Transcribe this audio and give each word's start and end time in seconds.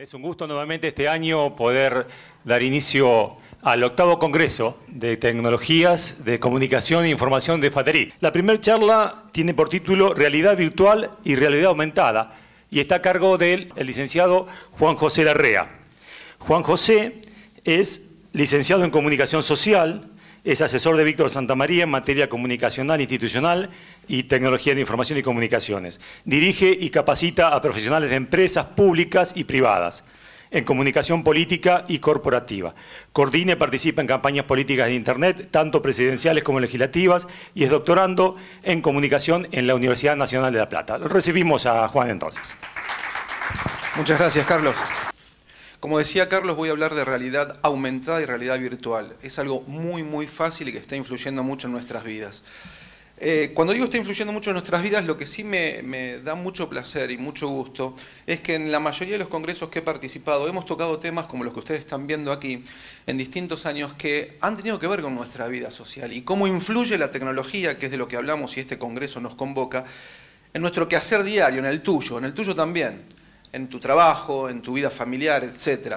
Es 0.00 0.14
un 0.14 0.22
gusto 0.22 0.46
nuevamente 0.46 0.88
este 0.88 1.08
año 1.08 1.54
poder 1.56 2.06
dar 2.42 2.62
inicio 2.62 3.36
al 3.60 3.84
octavo 3.84 4.18
Congreso 4.18 4.80
de 4.86 5.18
Tecnologías 5.18 6.24
de 6.24 6.40
Comunicación 6.40 7.04
e 7.04 7.10
Información 7.10 7.60
de 7.60 7.70
FATERI. 7.70 8.14
La 8.20 8.32
primera 8.32 8.58
charla 8.58 9.26
tiene 9.32 9.52
por 9.52 9.68
título 9.68 10.14
Realidad 10.14 10.56
Virtual 10.56 11.10
y 11.22 11.34
Realidad 11.34 11.66
Aumentada 11.66 12.34
y 12.70 12.80
está 12.80 12.94
a 12.94 13.02
cargo 13.02 13.36
del 13.36 13.74
licenciado 13.76 14.46
Juan 14.78 14.96
José 14.96 15.22
Larrea. 15.22 15.68
Juan 16.38 16.62
José 16.62 17.20
es 17.64 18.12
licenciado 18.32 18.84
en 18.84 18.90
Comunicación 18.90 19.42
Social, 19.42 20.09
es 20.44 20.62
asesor 20.62 20.96
de 20.96 21.04
Víctor 21.04 21.30
Santamaría 21.30 21.84
en 21.84 21.90
materia 21.90 22.28
comunicacional 22.28 23.00
institucional 23.00 23.70
y 24.08 24.24
tecnología 24.24 24.74
de 24.74 24.80
información 24.80 25.18
y 25.18 25.22
comunicaciones. 25.22 26.00
Dirige 26.24 26.76
y 26.78 26.90
capacita 26.90 27.48
a 27.48 27.60
profesionales 27.60 28.10
de 28.10 28.16
empresas 28.16 28.66
públicas 28.66 29.32
y 29.36 29.44
privadas 29.44 30.04
en 30.50 30.64
comunicación 30.64 31.22
política 31.22 31.84
y 31.88 31.98
corporativa. 31.98 32.74
Coordina 33.12 33.52
y 33.52 33.56
participa 33.56 34.00
en 34.00 34.08
campañas 34.08 34.44
políticas 34.46 34.88
de 34.88 34.94
Internet, 34.94 35.48
tanto 35.50 35.80
presidenciales 35.80 36.44
como 36.44 36.60
legislativas, 36.60 37.28
y 37.54 37.64
es 37.64 37.70
doctorando 37.70 38.36
en 38.62 38.82
comunicación 38.82 39.48
en 39.52 39.66
la 39.66 39.74
Universidad 39.74 40.16
Nacional 40.16 40.52
de 40.52 40.58
La 40.58 40.68
Plata. 40.68 40.98
Recibimos 40.98 41.66
a 41.66 41.86
Juan 41.88 42.10
entonces. 42.10 42.56
Muchas 43.96 44.18
gracias, 44.18 44.46
Carlos. 44.46 44.76
Como 45.80 45.96
decía 45.96 46.28
Carlos, 46.28 46.58
voy 46.58 46.68
a 46.68 46.72
hablar 46.72 46.94
de 46.94 47.06
realidad 47.06 47.58
aumentada 47.62 48.20
y 48.20 48.26
realidad 48.26 48.58
virtual. 48.58 49.16
Es 49.22 49.38
algo 49.38 49.62
muy, 49.62 50.02
muy 50.02 50.26
fácil 50.26 50.68
y 50.68 50.72
que 50.72 50.78
está 50.78 50.94
influyendo 50.94 51.42
mucho 51.42 51.68
en 51.68 51.72
nuestras 51.72 52.04
vidas. 52.04 52.42
Eh, 53.16 53.52
cuando 53.54 53.72
digo 53.72 53.86
está 53.86 53.96
influyendo 53.96 54.30
mucho 54.30 54.50
en 54.50 54.54
nuestras 54.54 54.82
vidas, 54.82 55.06
lo 55.06 55.16
que 55.16 55.26
sí 55.26 55.42
me, 55.42 56.18
da 56.18 56.34
mucho 56.34 56.68
placer 56.68 57.10
y 57.10 57.16
mucho 57.16 57.48
gusto 57.48 57.96
es 58.26 58.42
que 58.42 58.56
en 58.56 58.70
la 58.70 58.78
mayoría 58.78 59.14
de 59.14 59.20
los 59.20 59.28
congresos 59.28 59.70
que 59.70 59.78
he 59.78 59.82
participado 59.82 60.46
hemos 60.48 60.66
tocado 60.66 60.98
temas 60.98 61.24
como 61.26 61.44
los 61.44 61.54
que 61.54 61.60
ustedes 61.60 61.80
están 61.80 62.06
viendo 62.06 62.30
aquí 62.30 62.62
en 63.06 63.16
distintos 63.16 63.64
años 63.64 63.94
que 63.94 64.36
han 64.42 64.58
tenido 64.58 64.78
que 64.78 64.86
ver 64.86 65.00
con 65.00 65.14
nuestra 65.14 65.48
vida 65.48 65.70
social 65.70 66.12
y 66.12 66.20
cómo 66.20 66.46
influye 66.46 66.98
la 66.98 67.10
tecnología, 67.10 67.78
que 67.78 67.86
es 67.86 67.92
de 67.92 67.96
lo 67.96 68.06
que 68.06 68.16
hablamos 68.16 68.54
y 68.58 68.60
este 68.60 68.78
congreso 68.78 69.18
nos 69.20 69.34
convoca, 69.34 69.86
en 70.52 70.60
nuestro 70.60 70.88
quehacer 70.88 71.22
diario, 71.22 71.60
en 71.60 71.66
el 71.66 71.80
tuyo, 71.80 72.18
en 72.18 72.24
el 72.24 72.34
tuyo 72.34 72.54
también 72.54 73.19
en 73.52 73.68
tu 73.68 73.80
trabajo, 73.80 74.48
en 74.48 74.62
tu 74.62 74.74
vida 74.74 74.90
familiar, 74.90 75.44
etc. 75.44 75.96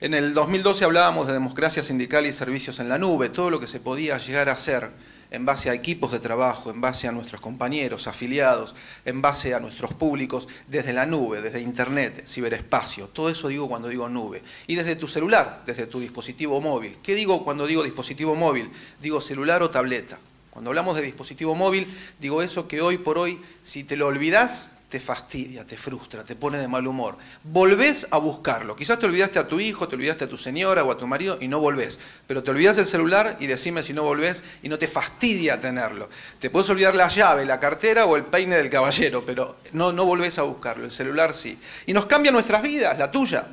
En 0.00 0.14
el 0.14 0.34
2012 0.34 0.84
hablábamos 0.84 1.26
de 1.26 1.32
democracia 1.32 1.82
sindical 1.82 2.26
y 2.26 2.32
servicios 2.32 2.78
en 2.78 2.88
la 2.88 2.98
nube, 2.98 3.28
todo 3.28 3.50
lo 3.50 3.60
que 3.60 3.66
se 3.66 3.80
podía 3.80 4.18
llegar 4.18 4.48
a 4.48 4.52
hacer 4.52 4.90
en 5.30 5.44
base 5.44 5.68
a 5.68 5.74
equipos 5.74 6.12
de 6.12 6.20
trabajo, 6.20 6.70
en 6.70 6.80
base 6.80 7.06
a 7.06 7.12
nuestros 7.12 7.40
compañeros, 7.40 8.06
afiliados, 8.06 8.74
en 9.04 9.20
base 9.20 9.54
a 9.54 9.60
nuestros 9.60 9.92
públicos, 9.92 10.48
desde 10.68 10.92
la 10.92 11.06
nube, 11.06 11.42
desde 11.42 11.60
Internet, 11.60 12.26
ciberespacio. 12.26 13.08
Todo 13.08 13.28
eso 13.28 13.48
digo 13.48 13.68
cuando 13.68 13.88
digo 13.88 14.08
nube. 14.08 14.42
Y 14.66 14.74
desde 14.74 14.96
tu 14.96 15.06
celular, 15.06 15.62
desde 15.66 15.86
tu 15.86 16.00
dispositivo 16.00 16.60
móvil. 16.60 16.98
¿Qué 17.02 17.14
digo 17.14 17.44
cuando 17.44 17.66
digo 17.66 17.82
dispositivo 17.82 18.36
móvil? 18.36 18.70
Digo 19.00 19.20
celular 19.20 19.62
o 19.62 19.70
tableta. 19.70 20.18
Cuando 20.50 20.70
hablamos 20.70 20.96
de 20.96 21.02
dispositivo 21.02 21.54
móvil, 21.54 21.86
digo 22.18 22.42
eso 22.42 22.66
que 22.66 22.80
hoy 22.80 22.98
por 22.98 23.18
hoy, 23.18 23.40
si 23.62 23.84
te 23.84 23.96
lo 23.96 24.06
olvidas, 24.06 24.72
te 24.88 25.00
fastidia, 25.00 25.64
te 25.64 25.76
frustra, 25.76 26.24
te 26.24 26.34
pone 26.34 26.58
de 26.58 26.66
mal 26.66 26.86
humor. 26.86 27.18
Volvés 27.44 28.06
a 28.10 28.16
buscarlo. 28.16 28.74
Quizás 28.74 28.98
te 28.98 29.04
olvidaste 29.04 29.38
a 29.38 29.46
tu 29.46 29.60
hijo, 29.60 29.86
te 29.86 29.96
olvidaste 29.96 30.24
a 30.24 30.28
tu 30.28 30.38
señora 30.38 30.82
o 30.82 30.90
a 30.90 30.96
tu 30.96 31.06
marido 31.06 31.36
y 31.40 31.48
no 31.48 31.60
volvés. 31.60 31.98
Pero 32.26 32.42
te 32.42 32.50
olvidas 32.50 32.78
el 32.78 32.86
celular 32.86 33.36
y 33.38 33.46
decime 33.46 33.82
si 33.82 33.92
no 33.92 34.02
volvés 34.02 34.42
y 34.62 34.68
no 34.70 34.78
te 34.78 34.88
fastidia 34.88 35.60
tenerlo. 35.60 36.08
Te 36.38 36.48
puedes 36.48 36.70
olvidar 36.70 36.94
la 36.94 37.08
llave, 37.08 37.44
la 37.44 37.60
cartera 37.60 38.06
o 38.06 38.16
el 38.16 38.24
peine 38.24 38.56
del 38.56 38.70
caballero, 38.70 39.22
pero 39.26 39.56
no, 39.72 39.92
no 39.92 40.06
volvés 40.06 40.38
a 40.38 40.42
buscarlo. 40.42 40.84
El 40.84 40.90
celular 40.90 41.34
sí. 41.34 41.58
Y 41.84 41.92
nos 41.92 42.06
cambia 42.06 42.32
nuestras 42.32 42.62
vidas, 42.62 42.98
la 42.98 43.10
tuya. 43.10 43.46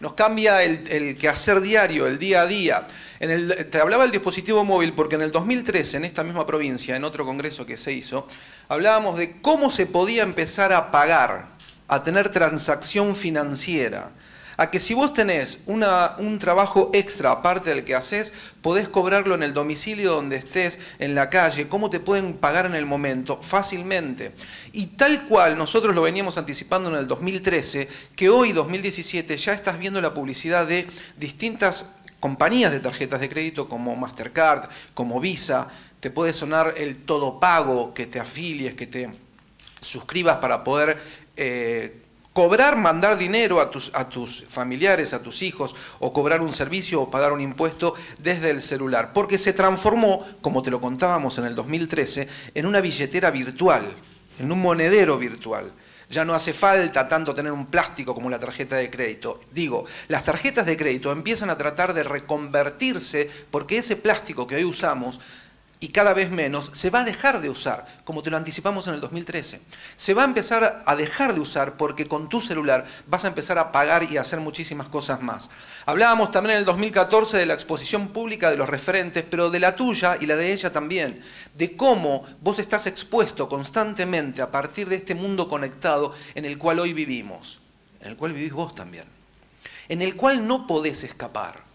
Nos 0.00 0.14
cambia 0.14 0.62
el, 0.62 0.90
el 0.90 1.18
quehacer 1.18 1.60
diario, 1.60 2.06
el 2.06 2.18
día 2.18 2.42
a 2.42 2.46
día. 2.46 2.86
En 3.20 3.30
el, 3.30 3.66
te 3.70 3.78
hablaba 3.78 4.04
del 4.04 4.12
dispositivo 4.12 4.64
móvil 4.64 4.92
porque 4.92 5.16
en 5.16 5.22
el 5.22 5.32
2013, 5.32 5.96
en 5.96 6.04
esta 6.04 6.22
misma 6.22 6.46
provincia, 6.46 6.94
en 6.94 7.04
otro 7.04 7.24
congreso 7.24 7.66
que 7.66 7.76
se 7.76 7.92
hizo, 7.92 8.28
hablábamos 8.68 9.18
de 9.18 9.40
cómo 9.40 9.70
se 9.70 9.86
podía 9.86 10.22
empezar 10.22 10.72
a 10.72 10.90
pagar, 10.92 11.46
a 11.88 12.04
tener 12.04 12.30
transacción 12.30 13.16
financiera. 13.16 14.12
A 14.60 14.72
que 14.72 14.80
si 14.80 14.92
vos 14.92 15.12
tenés 15.12 15.60
un 15.66 16.38
trabajo 16.40 16.90
extra 16.92 17.30
aparte 17.30 17.70
del 17.70 17.84
que 17.84 17.94
haces, 17.94 18.32
podés 18.60 18.88
cobrarlo 18.88 19.36
en 19.36 19.44
el 19.44 19.54
domicilio 19.54 20.12
donde 20.12 20.34
estés, 20.34 20.80
en 20.98 21.14
la 21.14 21.30
calle, 21.30 21.68
cómo 21.68 21.90
te 21.90 22.00
pueden 22.00 22.34
pagar 22.34 22.66
en 22.66 22.74
el 22.74 22.84
momento, 22.84 23.40
fácilmente. 23.40 24.32
Y 24.72 24.96
tal 24.96 25.28
cual 25.28 25.56
nosotros 25.56 25.94
lo 25.94 26.02
veníamos 26.02 26.38
anticipando 26.38 26.90
en 26.90 26.96
el 26.96 27.06
2013, 27.06 27.88
que 28.16 28.30
hoy, 28.30 28.52
2017, 28.52 29.36
ya 29.36 29.52
estás 29.52 29.78
viendo 29.78 30.00
la 30.00 30.12
publicidad 30.12 30.66
de 30.66 30.88
distintas 31.16 31.86
compañías 32.20 32.72
de 32.72 32.80
tarjetas 32.80 33.20
de 33.20 33.28
crédito 33.28 33.68
como 33.68 33.94
Mastercard, 33.96 34.68
como 34.94 35.20
Visa, 35.20 35.68
te 36.00 36.10
puede 36.10 36.32
sonar 36.32 36.74
el 36.76 37.04
todo 37.04 37.40
pago, 37.40 37.92
que 37.94 38.06
te 38.06 38.20
afilies, 38.20 38.74
que 38.74 38.86
te 38.86 39.10
suscribas 39.80 40.36
para 40.36 40.64
poder 40.64 40.98
eh, 41.36 42.02
cobrar, 42.32 42.76
mandar 42.76 43.18
dinero 43.18 43.60
a 43.60 43.70
tus, 43.70 43.90
a 43.94 44.08
tus 44.08 44.44
familiares, 44.48 45.12
a 45.12 45.22
tus 45.22 45.42
hijos, 45.42 45.74
o 45.98 46.12
cobrar 46.12 46.40
un 46.40 46.52
servicio 46.52 47.02
o 47.02 47.10
pagar 47.10 47.32
un 47.32 47.40
impuesto 47.40 47.94
desde 48.18 48.50
el 48.50 48.62
celular. 48.62 49.12
Porque 49.12 49.38
se 49.38 49.52
transformó, 49.52 50.24
como 50.40 50.62
te 50.62 50.70
lo 50.70 50.80
contábamos 50.80 51.38
en 51.38 51.46
el 51.46 51.54
2013, 51.54 52.28
en 52.54 52.66
una 52.66 52.80
billetera 52.80 53.30
virtual, 53.30 53.92
en 54.38 54.52
un 54.52 54.60
monedero 54.60 55.18
virtual. 55.18 55.72
Ya 56.10 56.24
no 56.24 56.34
hace 56.34 56.52
falta 56.52 57.06
tanto 57.06 57.34
tener 57.34 57.52
un 57.52 57.66
plástico 57.66 58.14
como 58.14 58.30
la 58.30 58.38
tarjeta 58.38 58.76
de 58.76 58.90
crédito. 58.90 59.40
Digo, 59.52 59.84
las 60.08 60.24
tarjetas 60.24 60.64
de 60.64 60.76
crédito 60.76 61.12
empiezan 61.12 61.50
a 61.50 61.58
tratar 61.58 61.92
de 61.92 62.02
reconvertirse 62.02 63.30
porque 63.50 63.78
ese 63.78 63.96
plástico 63.96 64.46
que 64.46 64.56
hoy 64.56 64.64
usamos 64.64 65.20
y 65.80 65.88
cada 65.88 66.12
vez 66.12 66.30
menos, 66.30 66.70
se 66.74 66.90
va 66.90 67.00
a 67.00 67.04
dejar 67.04 67.40
de 67.40 67.50
usar, 67.50 67.86
como 68.04 68.22
te 68.22 68.30
lo 68.30 68.36
anticipamos 68.36 68.88
en 68.88 68.94
el 68.94 69.00
2013. 69.00 69.60
Se 69.96 70.12
va 70.12 70.22
a 70.22 70.24
empezar 70.24 70.82
a 70.84 70.96
dejar 70.96 71.34
de 71.34 71.40
usar 71.40 71.76
porque 71.76 72.08
con 72.08 72.28
tu 72.28 72.40
celular 72.40 72.84
vas 73.06 73.24
a 73.24 73.28
empezar 73.28 73.58
a 73.58 73.70
pagar 73.70 74.02
y 74.02 74.16
a 74.16 74.22
hacer 74.22 74.40
muchísimas 74.40 74.88
cosas 74.88 75.22
más. 75.22 75.50
Hablábamos 75.86 76.32
también 76.32 76.54
en 76.54 76.58
el 76.60 76.64
2014 76.64 77.36
de 77.36 77.46
la 77.46 77.54
exposición 77.54 78.08
pública 78.08 78.50
de 78.50 78.56
los 78.56 78.68
referentes, 78.68 79.24
pero 79.30 79.50
de 79.50 79.60
la 79.60 79.76
tuya 79.76 80.16
y 80.20 80.26
la 80.26 80.34
de 80.34 80.52
ella 80.52 80.72
también, 80.72 81.22
de 81.54 81.76
cómo 81.76 82.24
vos 82.40 82.58
estás 82.58 82.88
expuesto 82.88 83.48
constantemente 83.48 84.42
a 84.42 84.50
partir 84.50 84.88
de 84.88 84.96
este 84.96 85.14
mundo 85.14 85.48
conectado 85.48 86.12
en 86.34 86.44
el 86.44 86.58
cual 86.58 86.80
hoy 86.80 86.92
vivimos, 86.92 87.60
en 88.00 88.08
el 88.08 88.16
cual 88.16 88.32
vivís 88.32 88.52
vos 88.52 88.74
también, 88.74 89.04
en 89.88 90.02
el 90.02 90.16
cual 90.16 90.44
no 90.44 90.66
podés 90.66 91.04
escapar 91.04 91.67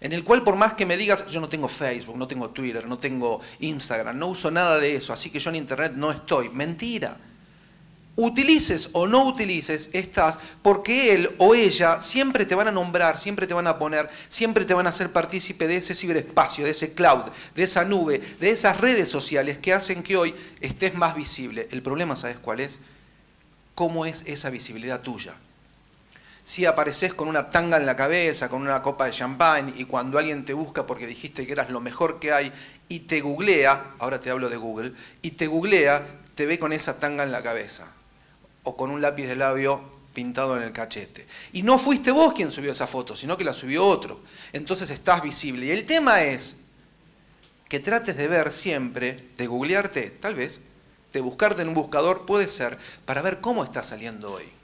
en 0.00 0.12
el 0.12 0.22
cual 0.22 0.44
por 0.44 0.56
más 0.56 0.74
que 0.74 0.86
me 0.86 0.96
digas, 0.96 1.26
yo 1.26 1.40
no 1.40 1.48
tengo 1.48 1.66
Facebook, 1.66 2.16
no 2.16 2.28
tengo 2.28 2.50
Twitter, 2.50 2.86
no 2.86 2.98
tengo 2.98 3.40
Instagram, 3.60 4.16
no 4.18 4.28
uso 4.28 4.50
nada 4.50 4.78
de 4.78 4.94
eso, 4.94 5.12
así 5.12 5.30
que 5.30 5.40
yo 5.40 5.50
en 5.50 5.56
Internet 5.56 5.92
no 5.96 6.12
estoy. 6.12 6.48
Mentira. 6.50 7.16
Utilices 8.14 8.90
o 8.92 9.06
no 9.06 9.26
utilices, 9.26 9.90
estás, 9.92 10.40
porque 10.62 11.14
él 11.14 11.30
o 11.38 11.54
ella 11.54 12.00
siempre 12.00 12.46
te 12.46 12.56
van 12.56 12.66
a 12.66 12.72
nombrar, 12.72 13.16
siempre 13.16 13.46
te 13.46 13.54
van 13.54 13.68
a 13.68 13.78
poner, 13.78 14.08
siempre 14.28 14.64
te 14.64 14.74
van 14.74 14.86
a 14.86 14.90
hacer 14.90 15.12
partícipe 15.12 15.68
de 15.68 15.76
ese 15.76 15.94
ciberespacio, 15.94 16.64
de 16.64 16.72
ese 16.72 16.94
cloud, 16.94 17.30
de 17.54 17.62
esa 17.62 17.84
nube, 17.84 18.20
de 18.40 18.50
esas 18.50 18.80
redes 18.80 19.08
sociales 19.08 19.58
que 19.58 19.72
hacen 19.72 20.02
que 20.02 20.16
hoy 20.16 20.34
estés 20.60 20.94
más 20.94 21.14
visible. 21.14 21.68
El 21.70 21.82
problema, 21.82 22.16
¿sabes 22.16 22.38
cuál 22.38 22.58
es? 22.58 22.80
¿Cómo 23.76 24.04
es 24.04 24.24
esa 24.26 24.50
visibilidad 24.50 25.00
tuya? 25.00 25.34
Si 26.48 26.64
apareces 26.64 27.12
con 27.12 27.28
una 27.28 27.50
tanga 27.50 27.76
en 27.76 27.84
la 27.84 27.94
cabeza, 27.94 28.48
con 28.48 28.62
una 28.62 28.80
copa 28.80 29.04
de 29.04 29.10
champán, 29.10 29.74
y 29.76 29.84
cuando 29.84 30.16
alguien 30.16 30.46
te 30.46 30.54
busca 30.54 30.86
porque 30.86 31.06
dijiste 31.06 31.46
que 31.46 31.52
eras 31.52 31.68
lo 31.68 31.78
mejor 31.78 32.18
que 32.18 32.32
hay, 32.32 32.50
y 32.88 33.00
te 33.00 33.20
googlea, 33.20 33.96
ahora 33.98 34.18
te 34.18 34.30
hablo 34.30 34.48
de 34.48 34.56
Google, 34.56 34.94
y 35.20 35.32
te 35.32 35.46
googlea, 35.46 36.06
te 36.34 36.46
ve 36.46 36.58
con 36.58 36.72
esa 36.72 36.98
tanga 36.98 37.22
en 37.22 37.32
la 37.32 37.42
cabeza, 37.42 37.84
o 38.62 38.78
con 38.78 38.90
un 38.90 39.02
lápiz 39.02 39.26
de 39.26 39.36
labio 39.36 39.82
pintado 40.14 40.56
en 40.56 40.62
el 40.62 40.72
cachete. 40.72 41.26
Y 41.52 41.64
no 41.64 41.76
fuiste 41.76 42.12
vos 42.12 42.32
quien 42.32 42.50
subió 42.50 42.72
esa 42.72 42.86
foto, 42.86 43.14
sino 43.14 43.36
que 43.36 43.44
la 43.44 43.52
subió 43.52 43.86
otro. 43.86 44.22
Entonces 44.54 44.88
estás 44.88 45.22
visible. 45.22 45.66
Y 45.66 45.70
el 45.72 45.84
tema 45.84 46.22
es 46.22 46.56
que 47.68 47.78
trates 47.78 48.16
de 48.16 48.26
ver 48.26 48.52
siempre, 48.52 49.28
de 49.36 49.46
googlearte, 49.46 50.08
tal 50.18 50.34
vez, 50.34 50.62
de 51.12 51.20
buscarte 51.20 51.60
en 51.60 51.68
un 51.68 51.74
buscador, 51.74 52.24
puede 52.24 52.48
ser, 52.48 52.78
para 53.04 53.20
ver 53.20 53.42
cómo 53.42 53.64
está 53.64 53.82
saliendo 53.82 54.32
hoy. 54.32 54.57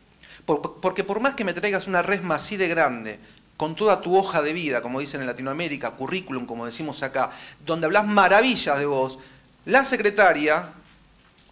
Porque 0.46 1.04
por 1.04 1.20
más 1.20 1.34
que 1.34 1.44
me 1.44 1.54
traigas 1.54 1.86
una 1.86 2.02
resma 2.02 2.36
así 2.36 2.56
de 2.56 2.68
grande, 2.68 3.18
con 3.56 3.74
toda 3.74 4.02
tu 4.02 4.16
hoja 4.16 4.42
de 4.42 4.52
vida, 4.52 4.82
como 4.82 5.00
dicen 5.00 5.20
en 5.20 5.26
Latinoamérica, 5.26 5.92
currículum, 5.92 6.44
como 6.44 6.66
decimos 6.66 7.02
acá, 7.02 7.30
donde 7.64 7.86
hablas 7.86 8.06
maravillas 8.06 8.78
de 8.78 8.86
vos, 8.86 9.18
la 9.64 9.84
secretaria, 9.84 10.68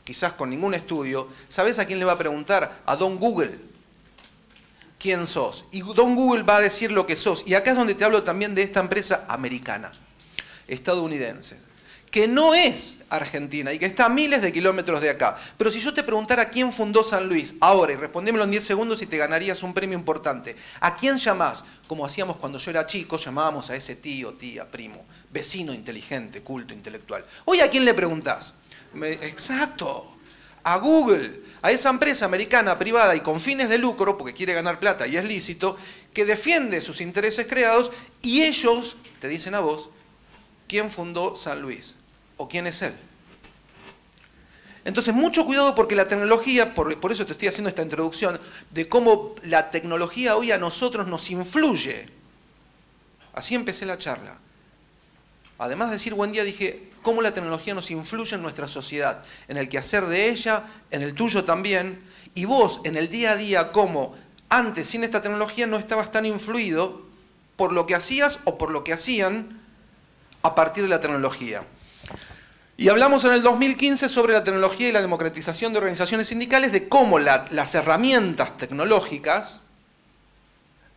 quizás 0.04 0.32
con 0.34 0.50
ningún 0.50 0.74
estudio, 0.74 1.28
¿sabes 1.48 1.78
a 1.78 1.86
quién 1.86 1.98
le 1.98 2.04
va 2.04 2.12
a 2.12 2.18
preguntar? 2.18 2.82
A 2.84 2.96
Don 2.96 3.18
Google. 3.18 3.58
¿Quién 4.98 5.26
sos? 5.26 5.64
Y 5.72 5.80
Don 5.80 6.14
Google 6.14 6.42
va 6.42 6.56
a 6.56 6.60
decir 6.60 6.92
lo 6.92 7.06
que 7.06 7.16
sos. 7.16 7.44
Y 7.46 7.54
acá 7.54 7.70
es 7.70 7.76
donde 7.76 7.94
te 7.94 8.04
hablo 8.04 8.22
también 8.22 8.54
de 8.54 8.62
esta 8.62 8.80
empresa 8.80 9.24
americana, 9.28 9.92
estadounidense, 10.68 11.58
que 12.10 12.28
no 12.28 12.54
es 12.54 12.98
Argentina 13.12 13.72
y 13.72 13.78
que 13.78 13.86
está 13.86 14.06
a 14.06 14.08
miles 14.08 14.42
de 14.42 14.52
kilómetros 14.52 15.00
de 15.00 15.10
acá. 15.10 15.36
Pero 15.58 15.70
si 15.70 15.80
yo 15.80 15.92
te 15.92 16.02
preguntara 16.02 16.48
quién 16.48 16.72
fundó 16.72 17.04
San 17.04 17.28
Luis 17.28 17.54
ahora 17.60 17.92
y 17.92 17.96
respondémelo 17.96 18.44
en 18.44 18.50
10 18.50 18.64
segundos 18.64 19.02
y 19.02 19.06
te 19.06 19.18
ganarías 19.18 19.62
un 19.62 19.74
premio 19.74 19.98
importante, 19.98 20.56
¿a 20.80 20.96
quién 20.96 21.18
llamás? 21.18 21.62
Como 21.86 22.06
hacíamos 22.06 22.38
cuando 22.38 22.58
yo 22.58 22.70
era 22.70 22.86
chico, 22.86 23.18
llamábamos 23.18 23.70
a 23.70 23.76
ese 23.76 23.96
tío, 23.96 24.32
tía, 24.32 24.70
primo, 24.70 25.04
vecino 25.30 25.74
inteligente, 25.74 26.42
culto, 26.42 26.72
intelectual. 26.72 27.24
Hoy 27.44 27.60
a 27.60 27.70
quién 27.70 27.84
le 27.84 27.94
preguntás? 27.94 28.54
exacto, 28.94 30.16
a 30.64 30.76
Google, 30.76 31.40
a 31.62 31.70
esa 31.70 31.88
empresa 31.88 32.26
americana 32.26 32.78
privada 32.78 33.16
y 33.16 33.20
con 33.20 33.40
fines 33.40 33.68
de 33.68 33.78
lucro, 33.78 34.18
porque 34.18 34.34
quiere 34.34 34.52
ganar 34.54 34.78
plata 34.78 35.06
y 35.06 35.16
es 35.16 35.24
lícito, 35.24 35.76
que 36.12 36.24
defiende 36.24 36.80
sus 36.80 37.00
intereses 37.00 37.46
creados 37.46 37.90
y 38.20 38.42
ellos 38.42 38.96
te 39.18 39.28
dicen 39.28 39.54
a 39.54 39.60
vos 39.60 39.90
quién 40.68 40.90
fundó 40.90 41.36
San 41.36 41.62
Luis 41.62 41.96
o 42.42 42.48
quién 42.48 42.66
es 42.66 42.82
él. 42.82 42.94
Entonces, 44.84 45.14
mucho 45.14 45.46
cuidado 45.46 45.74
porque 45.76 45.94
la 45.94 46.08
tecnología, 46.08 46.74
por, 46.74 46.98
por, 46.98 47.12
eso 47.12 47.24
te 47.24 47.32
estoy 47.32 47.48
haciendo 47.48 47.68
esta 47.68 47.82
introducción, 47.82 48.40
de 48.70 48.88
cómo 48.88 49.36
la 49.44 49.70
tecnología 49.70 50.36
hoy 50.36 50.50
a 50.50 50.58
nosotros 50.58 51.06
nos 51.06 51.30
influye. 51.30 52.06
Así 53.32 53.54
empecé 53.54 53.86
la 53.86 53.96
charla. 53.96 54.36
Además 55.58 55.88
de 55.88 55.94
decir 55.94 56.14
buen 56.14 56.32
día, 56.32 56.42
dije, 56.42 56.90
cómo 57.02 57.22
la 57.22 57.32
tecnología 57.32 57.74
nos 57.74 57.90
influye 57.92 58.34
en 58.34 58.42
nuestra 58.42 58.66
sociedad, 58.66 59.24
en 59.46 59.56
el 59.56 59.68
quehacer 59.68 60.06
de 60.06 60.30
ella, 60.30 60.64
en 60.90 61.02
el 61.02 61.14
tuyo 61.14 61.44
también, 61.44 62.02
y 62.34 62.44
vos 62.44 62.80
en 62.84 62.96
el 62.96 63.08
día 63.08 63.32
a 63.32 63.36
día, 63.36 63.70
cómo 63.70 64.16
antes 64.48 64.88
sin 64.88 65.04
esta 65.04 65.22
tecnología 65.22 65.66
no 65.68 65.78
estabas 65.78 66.10
tan 66.10 66.26
influido 66.26 67.02
por 67.56 67.72
lo 67.72 67.86
que 67.86 67.94
hacías 67.94 68.40
o 68.44 68.58
por 68.58 68.72
lo 68.72 68.82
que 68.82 68.92
hacían 68.92 69.60
a 70.42 70.54
partir 70.54 70.82
de 70.82 70.88
la 70.88 71.00
tecnología. 71.00 71.64
Y 72.82 72.88
hablamos 72.88 73.24
en 73.24 73.32
el 73.32 73.44
2015 73.44 74.08
sobre 74.08 74.32
la 74.32 74.42
tecnología 74.42 74.88
y 74.88 74.92
la 74.92 75.00
democratización 75.00 75.72
de 75.72 75.78
organizaciones 75.78 76.26
sindicales, 76.26 76.72
de 76.72 76.88
cómo 76.88 77.20
las 77.20 77.74
herramientas 77.76 78.56
tecnológicas 78.56 79.60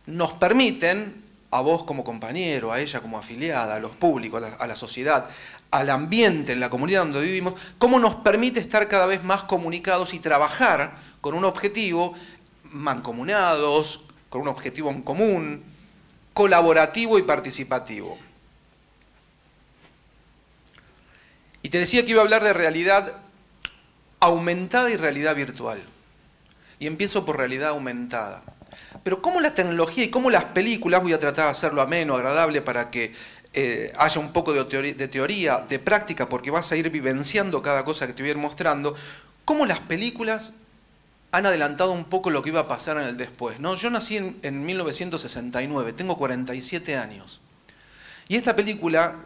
nos 0.06 0.32
permiten, 0.32 1.22
a 1.52 1.60
vos 1.60 1.84
como 1.84 2.02
compañero, 2.02 2.72
a 2.72 2.80
ella 2.80 3.00
como 3.00 3.18
afiliada, 3.18 3.76
a 3.76 3.78
los 3.78 3.92
públicos, 3.92 4.42
a 4.42 4.48
la, 4.48 4.56
a 4.56 4.66
la 4.66 4.74
sociedad, 4.74 5.28
al 5.70 5.88
ambiente, 5.90 6.50
en 6.50 6.58
la 6.58 6.70
comunidad 6.70 7.02
donde 7.02 7.20
vivimos, 7.20 7.54
cómo 7.78 8.00
nos 8.00 8.16
permite 8.16 8.58
estar 8.58 8.88
cada 8.88 9.06
vez 9.06 9.22
más 9.22 9.44
comunicados 9.44 10.12
y 10.12 10.18
trabajar 10.18 10.96
con 11.20 11.34
un 11.34 11.44
objetivo 11.44 12.14
mancomunados, 12.64 14.00
con 14.28 14.40
un 14.40 14.48
objetivo 14.48 14.90
en 14.90 15.02
común, 15.02 15.62
colaborativo 16.34 17.16
y 17.16 17.22
participativo. 17.22 18.18
Y 21.66 21.68
te 21.68 21.80
decía 21.80 22.04
que 22.04 22.12
iba 22.12 22.20
a 22.20 22.22
hablar 22.22 22.44
de 22.44 22.52
realidad 22.52 23.14
aumentada 24.20 24.88
y 24.88 24.96
realidad 24.96 25.34
virtual. 25.34 25.82
Y 26.78 26.86
empiezo 26.86 27.24
por 27.24 27.38
realidad 27.38 27.70
aumentada. 27.70 28.44
Pero 29.02 29.20
cómo 29.20 29.40
la 29.40 29.52
tecnología 29.52 30.04
y 30.04 30.08
cómo 30.08 30.30
las 30.30 30.44
películas, 30.44 31.02
voy 31.02 31.12
a 31.12 31.18
tratar 31.18 31.46
de 31.46 31.50
hacerlo 31.50 31.82
ameno, 31.82 32.14
agradable, 32.14 32.62
para 32.62 32.88
que 32.88 33.12
eh, 33.52 33.92
haya 33.98 34.20
un 34.20 34.32
poco 34.32 34.52
de 34.52 35.08
teoría, 35.08 35.66
de 35.68 35.78
práctica, 35.80 36.28
porque 36.28 36.52
vas 36.52 36.70
a 36.70 36.76
ir 36.76 36.88
vivenciando 36.88 37.60
cada 37.62 37.84
cosa 37.84 38.06
que 38.06 38.12
te 38.12 38.22
voy 38.22 38.28
a 38.28 38.34
ir 38.34 38.38
mostrando, 38.38 38.94
cómo 39.44 39.66
las 39.66 39.80
películas 39.80 40.52
han 41.32 41.46
adelantado 41.46 41.90
un 41.90 42.04
poco 42.04 42.30
lo 42.30 42.42
que 42.42 42.50
iba 42.50 42.60
a 42.60 42.68
pasar 42.68 42.96
en 42.98 43.08
el 43.08 43.16
después. 43.16 43.58
¿no? 43.58 43.74
Yo 43.74 43.90
nací 43.90 44.18
en 44.40 44.64
1969, 44.64 45.94
tengo 45.94 46.16
47 46.16 46.96
años. 46.96 47.40
Y 48.28 48.36
esta 48.36 48.54
película 48.54 49.16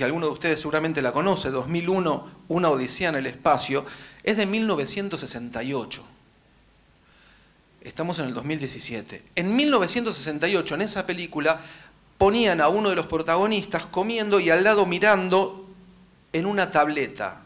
que 0.00 0.04
alguno 0.04 0.28
de 0.28 0.32
ustedes 0.32 0.58
seguramente 0.58 1.02
la 1.02 1.12
conoce, 1.12 1.50
2001, 1.50 2.30
Una 2.48 2.70
Odisea 2.70 3.10
en 3.10 3.16
el 3.16 3.26
Espacio, 3.26 3.84
es 4.22 4.38
de 4.38 4.46
1968. 4.46 6.02
Estamos 7.82 8.18
en 8.18 8.24
el 8.24 8.32
2017. 8.32 9.22
En 9.36 9.54
1968, 9.54 10.74
en 10.74 10.80
esa 10.80 11.04
película, 11.04 11.60
ponían 12.16 12.62
a 12.62 12.68
uno 12.68 12.88
de 12.88 12.96
los 12.96 13.08
protagonistas 13.08 13.84
comiendo 13.84 14.40
y 14.40 14.48
al 14.48 14.64
lado 14.64 14.86
mirando 14.86 15.68
en 16.32 16.46
una 16.46 16.70
tableta. 16.70 17.42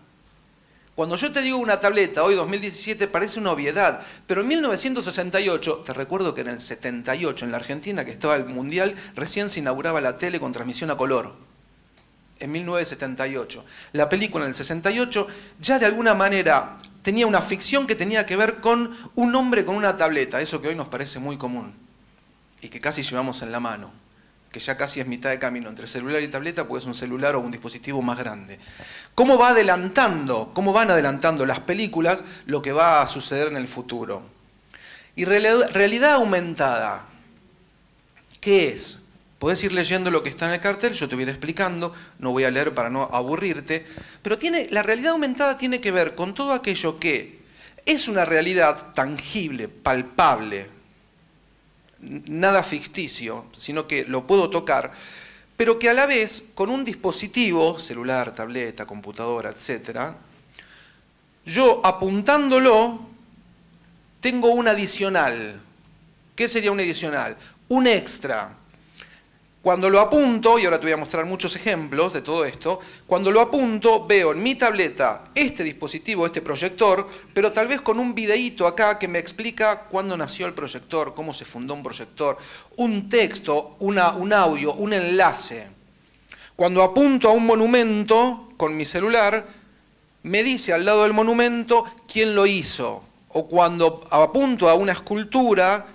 Cuando 0.94 1.16
yo 1.16 1.32
te 1.32 1.42
digo 1.42 1.58
una 1.58 1.80
tableta, 1.80 2.22
hoy 2.22 2.36
2017 2.36 3.08
parece 3.08 3.40
una 3.40 3.50
obviedad, 3.50 4.06
pero 4.28 4.42
en 4.42 4.46
1968, 4.46 5.82
te 5.84 5.92
recuerdo 5.92 6.36
que 6.36 6.42
en 6.42 6.48
el 6.50 6.60
78 6.60 7.46
en 7.46 7.50
la 7.50 7.56
Argentina, 7.56 8.04
que 8.04 8.12
estaba 8.12 8.36
el 8.36 8.44
Mundial, 8.44 8.94
recién 9.16 9.50
se 9.50 9.58
inauguraba 9.58 10.00
la 10.00 10.18
tele 10.18 10.38
con 10.38 10.52
transmisión 10.52 10.92
a 10.92 10.96
color 10.96 11.52
en 12.38 12.52
1978. 12.52 13.64
La 13.92 14.08
película 14.08 14.44
en 14.44 14.48
el 14.48 14.54
68 14.54 15.26
ya 15.60 15.78
de 15.78 15.86
alguna 15.86 16.14
manera 16.14 16.76
tenía 17.02 17.26
una 17.26 17.40
ficción 17.40 17.86
que 17.86 17.94
tenía 17.94 18.26
que 18.26 18.36
ver 18.36 18.60
con 18.60 18.96
un 19.14 19.34
hombre 19.34 19.64
con 19.64 19.76
una 19.76 19.96
tableta, 19.96 20.40
eso 20.40 20.60
que 20.60 20.68
hoy 20.68 20.74
nos 20.74 20.88
parece 20.88 21.18
muy 21.18 21.36
común 21.36 21.74
y 22.60 22.68
que 22.68 22.80
casi 22.80 23.02
llevamos 23.02 23.42
en 23.42 23.52
la 23.52 23.60
mano, 23.60 23.92
que 24.50 24.58
ya 24.58 24.76
casi 24.76 25.00
es 25.00 25.06
mitad 25.06 25.28
de 25.28 25.38
camino 25.38 25.68
entre 25.68 25.86
celular 25.86 26.22
y 26.22 26.28
tableta, 26.28 26.66
pues 26.66 26.82
es 26.82 26.86
un 26.86 26.94
celular 26.94 27.34
o 27.34 27.40
un 27.40 27.50
dispositivo 27.50 28.00
más 28.00 28.18
grande. 28.18 28.58
¿Cómo 29.14 29.36
va 29.36 29.50
adelantando, 29.50 30.50
cómo 30.54 30.72
van 30.72 30.90
adelantando 30.90 31.44
las 31.44 31.60
películas 31.60 32.24
lo 32.46 32.62
que 32.62 32.72
va 32.72 33.02
a 33.02 33.06
suceder 33.06 33.48
en 33.48 33.56
el 33.56 33.68
futuro? 33.68 34.22
Y 35.14 35.26
realidad 35.26 36.14
aumentada, 36.14 37.04
¿qué 38.40 38.68
es? 38.68 38.98
Podés 39.38 39.62
ir 39.64 39.72
leyendo 39.72 40.10
lo 40.10 40.22
que 40.22 40.30
está 40.30 40.46
en 40.46 40.54
el 40.54 40.60
cartel, 40.60 40.94
yo 40.94 41.08
te 41.08 41.14
voy 41.14 41.22
a 41.22 41.26
ir 41.26 41.30
explicando, 41.30 41.92
no 42.18 42.30
voy 42.30 42.44
a 42.44 42.50
leer 42.50 42.72
para 42.72 42.88
no 42.88 43.08
aburrirte, 43.12 43.84
pero 44.22 44.38
tiene, 44.38 44.68
la 44.70 44.82
realidad 44.82 45.12
aumentada 45.12 45.58
tiene 45.58 45.80
que 45.80 45.90
ver 45.90 46.14
con 46.14 46.34
todo 46.34 46.52
aquello 46.52 46.98
que 46.98 47.40
es 47.84 48.08
una 48.08 48.24
realidad 48.24 48.94
tangible, 48.94 49.68
palpable, 49.68 50.68
nada 52.00 52.62
ficticio, 52.62 53.46
sino 53.52 53.86
que 53.86 54.04
lo 54.04 54.26
puedo 54.26 54.50
tocar, 54.50 54.92
pero 55.56 55.78
que 55.78 55.90
a 55.90 55.94
la 55.94 56.06
vez 56.06 56.42
con 56.54 56.70
un 56.70 56.84
dispositivo, 56.84 57.78
celular, 57.78 58.34
tableta, 58.34 58.86
computadora, 58.86 59.50
etc., 59.50 60.14
yo 61.46 61.82
apuntándolo 61.84 63.06
tengo 64.20 64.48
un 64.52 64.66
adicional. 64.66 65.60
¿Qué 66.34 66.48
sería 66.48 66.72
un 66.72 66.80
adicional? 66.80 67.36
Un 67.68 67.86
extra 67.86 68.56
cuando 69.64 69.88
lo 69.88 69.98
apunto, 69.98 70.58
y 70.58 70.66
ahora 70.66 70.78
te 70.78 70.84
voy 70.84 70.92
a 70.92 70.98
mostrar 70.98 71.24
muchos 71.24 71.56
ejemplos 71.56 72.12
de 72.12 72.20
todo 72.20 72.44
esto, 72.44 72.80
cuando 73.06 73.30
lo 73.30 73.40
apunto 73.40 74.06
veo 74.06 74.32
en 74.32 74.42
mi 74.42 74.56
tableta 74.56 75.30
este 75.34 75.64
dispositivo, 75.64 76.26
este 76.26 76.42
proyector, 76.42 77.08
pero 77.32 77.50
tal 77.50 77.66
vez 77.66 77.80
con 77.80 77.98
un 77.98 78.14
videíto 78.14 78.66
acá 78.66 78.98
que 78.98 79.08
me 79.08 79.18
explica 79.18 79.84
cuándo 79.84 80.18
nació 80.18 80.46
el 80.46 80.52
proyector, 80.52 81.14
cómo 81.14 81.32
se 81.32 81.46
fundó 81.46 81.72
un 81.72 81.82
proyector, 81.82 82.36
un 82.76 83.08
texto, 83.08 83.76
un 83.78 83.98
audio, 83.98 84.74
un 84.74 84.92
enlace. 84.92 85.66
Cuando 86.54 86.82
apunto 86.82 87.30
a 87.30 87.32
un 87.32 87.46
monumento 87.46 88.50
con 88.58 88.76
mi 88.76 88.84
celular, 88.84 89.46
me 90.24 90.42
dice 90.42 90.74
al 90.74 90.84
lado 90.84 91.04
del 91.04 91.14
monumento 91.14 91.86
quién 92.06 92.34
lo 92.34 92.44
hizo. 92.44 93.02
O 93.30 93.48
cuando 93.48 94.04
apunto 94.10 94.68
a 94.68 94.74
una 94.74 94.92
escultura, 94.92 95.86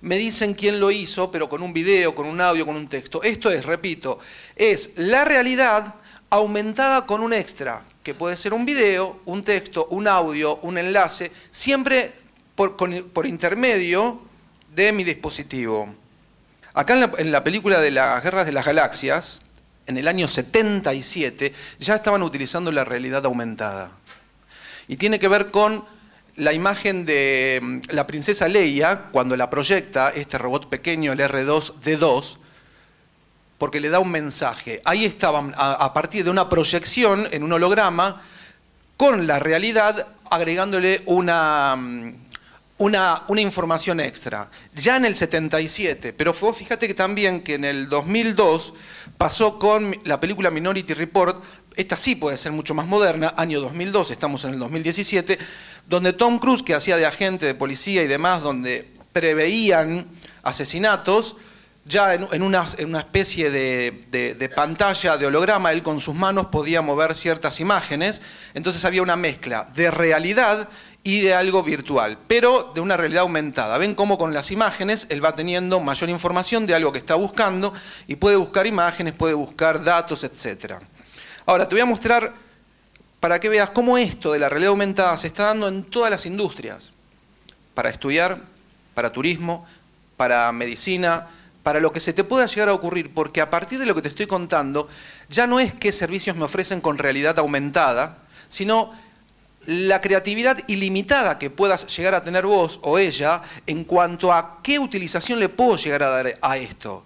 me 0.00 0.16
dicen 0.16 0.54
quién 0.54 0.78
lo 0.80 0.90
hizo, 0.90 1.30
pero 1.30 1.48
con 1.48 1.62
un 1.62 1.72
video, 1.72 2.14
con 2.14 2.26
un 2.26 2.40
audio, 2.40 2.66
con 2.66 2.76
un 2.76 2.88
texto. 2.88 3.22
Esto 3.22 3.50
es, 3.50 3.64
repito, 3.64 4.18
es 4.54 4.90
la 4.96 5.24
realidad 5.24 5.94
aumentada 6.30 7.06
con 7.06 7.20
un 7.20 7.32
extra, 7.32 7.82
que 8.02 8.14
puede 8.14 8.36
ser 8.36 8.52
un 8.52 8.66
video, 8.66 9.20
un 9.24 9.42
texto, 9.42 9.86
un 9.90 10.06
audio, 10.08 10.56
un 10.62 10.78
enlace, 10.78 11.32
siempre 11.50 12.12
por, 12.54 13.26
intermedio 13.26 14.20
de 14.74 14.92
mi 14.92 15.04
dispositivo. 15.04 15.94
Acá 16.74 16.94
en 16.94 17.00
la, 17.00 17.12
en 17.18 17.32
la 17.32 17.42
película 17.42 17.80
de 17.80 17.90
las 17.90 18.22
Guerras 18.22 18.46
de 18.46 18.52
las 18.52 18.66
Galaxias, 18.66 19.42
en 19.86 19.96
el 19.96 20.08
año 20.08 20.28
77, 20.28 21.54
ya 21.78 21.94
estaban 21.94 22.22
utilizando 22.22 22.70
la 22.72 22.84
realidad 22.84 23.24
aumentada. 23.24 23.92
Y 24.88 24.96
tiene 24.96 25.18
que 25.18 25.28
ver 25.28 25.50
con 25.50 25.84
la 26.36 26.52
imagen 26.52 27.04
de 27.04 27.60
mm, 27.62 27.80
la 27.90 28.06
princesa 28.06 28.48
Leia, 28.48 29.08
cuando 29.10 29.36
la 29.36 29.50
proyecta 29.50 30.10
este 30.10 30.38
robot 30.38 30.68
pequeño, 30.68 31.12
el 31.12 31.20
R2D2, 31.20 32.38
porque 33.58 33.80
le 33.80 33.88
da 33.88 33.98
un 33.98 34.10
mensaje. 34.10 34.82
Ahí 34.84 35.04
estaban, 35.04 35.54
a, 35.56 35.92
partir 35.94 36.24
de 36.24 36.30
una 36.30 36.48
proyección 36.48 37.26
en 37.30 37.42
un 37.42 37.52
holograma, 37.52 38.22
con 38.98 39.26
la 39.26 39.38
realidad, 39.38 40.06
agregándole 40.30 41.02
una, 41.06 41.74
mm, 41.76 42.14
una, 42.78 43.22
una, 43.28 43.40
información 43.40 44.00
extra. 44.00 44.50
Ya 44.74 44.96
en 44.96 45.06
el 45.06 45.16
77, 45.16 46.12
pero 46.12 46.34
fíjate 46.34 46.86
que 46.86 46.94
también 46.94 47.42
que 47.42 47.54
en 47.54 47.64
el 47.64 47.88
2002 47.88 48.74
pasó 49.16 49.58
con 49.58 49.96
la 50.04 50.20
película 50.20 50.50
Minority 50.50 50.92
Report, 50.92 51.42
esta 51.76 51.96
sí 51.96 52.16
puede 52.16 52.36
ser 52.36 52.52
mucho 52.52 52.74
más 52.74 52.86
moderna, 52.86 53.34
año 53.36 53.60
2002, 53.60 54.10
estamos 54.10 54.44
en 54.44 54.54
el 54.54 54.58
2017, 54.58 55.38
donde 55.86 56.12
Tom 56.12 56.38
Cruise, 56.38 56.62
que 56.62 56.74
hacía 56.74 56.96
de 56.96 57.06
agente 57.06 57.46
de 57.46 57.54
policía 57.54 58.02
y 58.02 58.06
demás, 58.06 58.42
donde 58.42 58.88
preveían 59.12 60.06
asesinatos, 60.42 61.36
ya 61.86 62.14
en, 62.14 62.42
una, 62.42 62.66
especie 62.98 63.50
de, 63.50 64.50
pantalla 64.54 65.16
de 65.16 65.26
holograma, 65.26 65.70
él 65.70 65.82
con 65.82 66.00
sus 66.00 66.16
manos 66.16 66.46
podía 66.46 66.82
mover 66.82 67.14
ciertas 67.14 67.60
imágenes, 67.60 68.22
entonces 68.54 68.84
había 68.84 69.02
una 69.02 69.14
mezcla 69.16 69.68
de 69.74 69.90
realidad 69.92 70.68
y 71.04 71.20
de 71.20 71.34
algo 71.34 71.62
virtual, 71.62 72.18
pero 72.26 72.72
de 72.74 72.80
una 72.80 72.96
realidad 72.96 73.22
aumentada. 73.22 73.78
Ven 73.78 73.94
cómo 73.94 74.18
con 74.18 74.34
las 74.34 74.50
imágenes 74.50 75.06
él 75.10 75.24
va 75.24 75.36
teniendo 75.36 75.78
mayor 75.78 76.10
información 76.10 76.66
de 76.66 76.74
algo 76.74 76.90
que 76.90 76.98
está 76.98 77.14
buscando 77.14 77.72
y 78.08 78.16
puede 78.16 78.34
buscar 78.34 78.66
imágenes, 78.66 79.14
puede 79.14 79.34
buscar 79.34 79.84
datos, 79.84 80.24
etc. 80.24 80.74
Ahora, 81.46 81.68
te 81.68 81.76
voy 81.76 81.82
a 81.82 81.86
mostrar 81.86 82.34
para 83.20 83.40
que 83.40 83.48
veas 83.48 83.70
cómo 83.70 83.98
esto 83.98 84.32
de 84.32 84.38
la 84.38 84.48
realidad 84.48 84.70
aumentada 84.70 85.16
se 85.16 85.26
está 85.26 85.44
dando 85.44 85.68
en 85.68 85.84
todas 85.84 86.10
las 86.10 86.26
industrias, 86.26 86.92
para 87.74 87.90
estudiar, 87.90 88.40
para 88.94 89.12
turismo, 89.12 89.66
para 90.16 90.50
medicina, 90.52 91.28
para 91.62 91.80
lo 91.80 91.92
que 91.92 92.00
se 92.00 92.12
te 92.12 92.24
pueda 92.24 92.46
llegar 92.46 92.68
a 92.68 92.74
ocurrir, 92.74 93.12
porque 93.12 93.40
a 93.40 93.50
partir 93.50 93.78
de 93.78 93.86
lo 93.86 93.94
que 93.94 94.02
te 94.02 94.08
estoy 94.08 94.26
contando, 94.26 94.88
ya 95.28 95.46
no 95.46 95.58
es 95.58 95.74
qué 95.74 95.92
servicios 95.92 96.36
me 96.36 96.44
ofrecen 96.44 96.80
con 96.80 96.96
realidad 96.96 97.38
aumentada, 97.38 98.18
sino 98.48 98.92
la 99.66 100.00
creatividad 100.00 100.58
ilimitada 100.68 101.38
que 101.38 101.50
puedas 101.50 101.86
llegar 101.96 102.14
a 102.14 102.22
tener 102.22 102.46
vos 102.46 102.78
o 102.82 102.98
ella 102.98 103.42
en 103.66 103.84
cuanto 103.84 104.32
a 104.32 104.60
qué 104.62 104.78
utilización 104.78 105.40
le 105.40 105.48
puedo 105.48 105.76
llegar 105.76 106.04
a 106.04 106.10
dar 106.10 106.38
a 106.40 106.56
esto. 106.56 107.04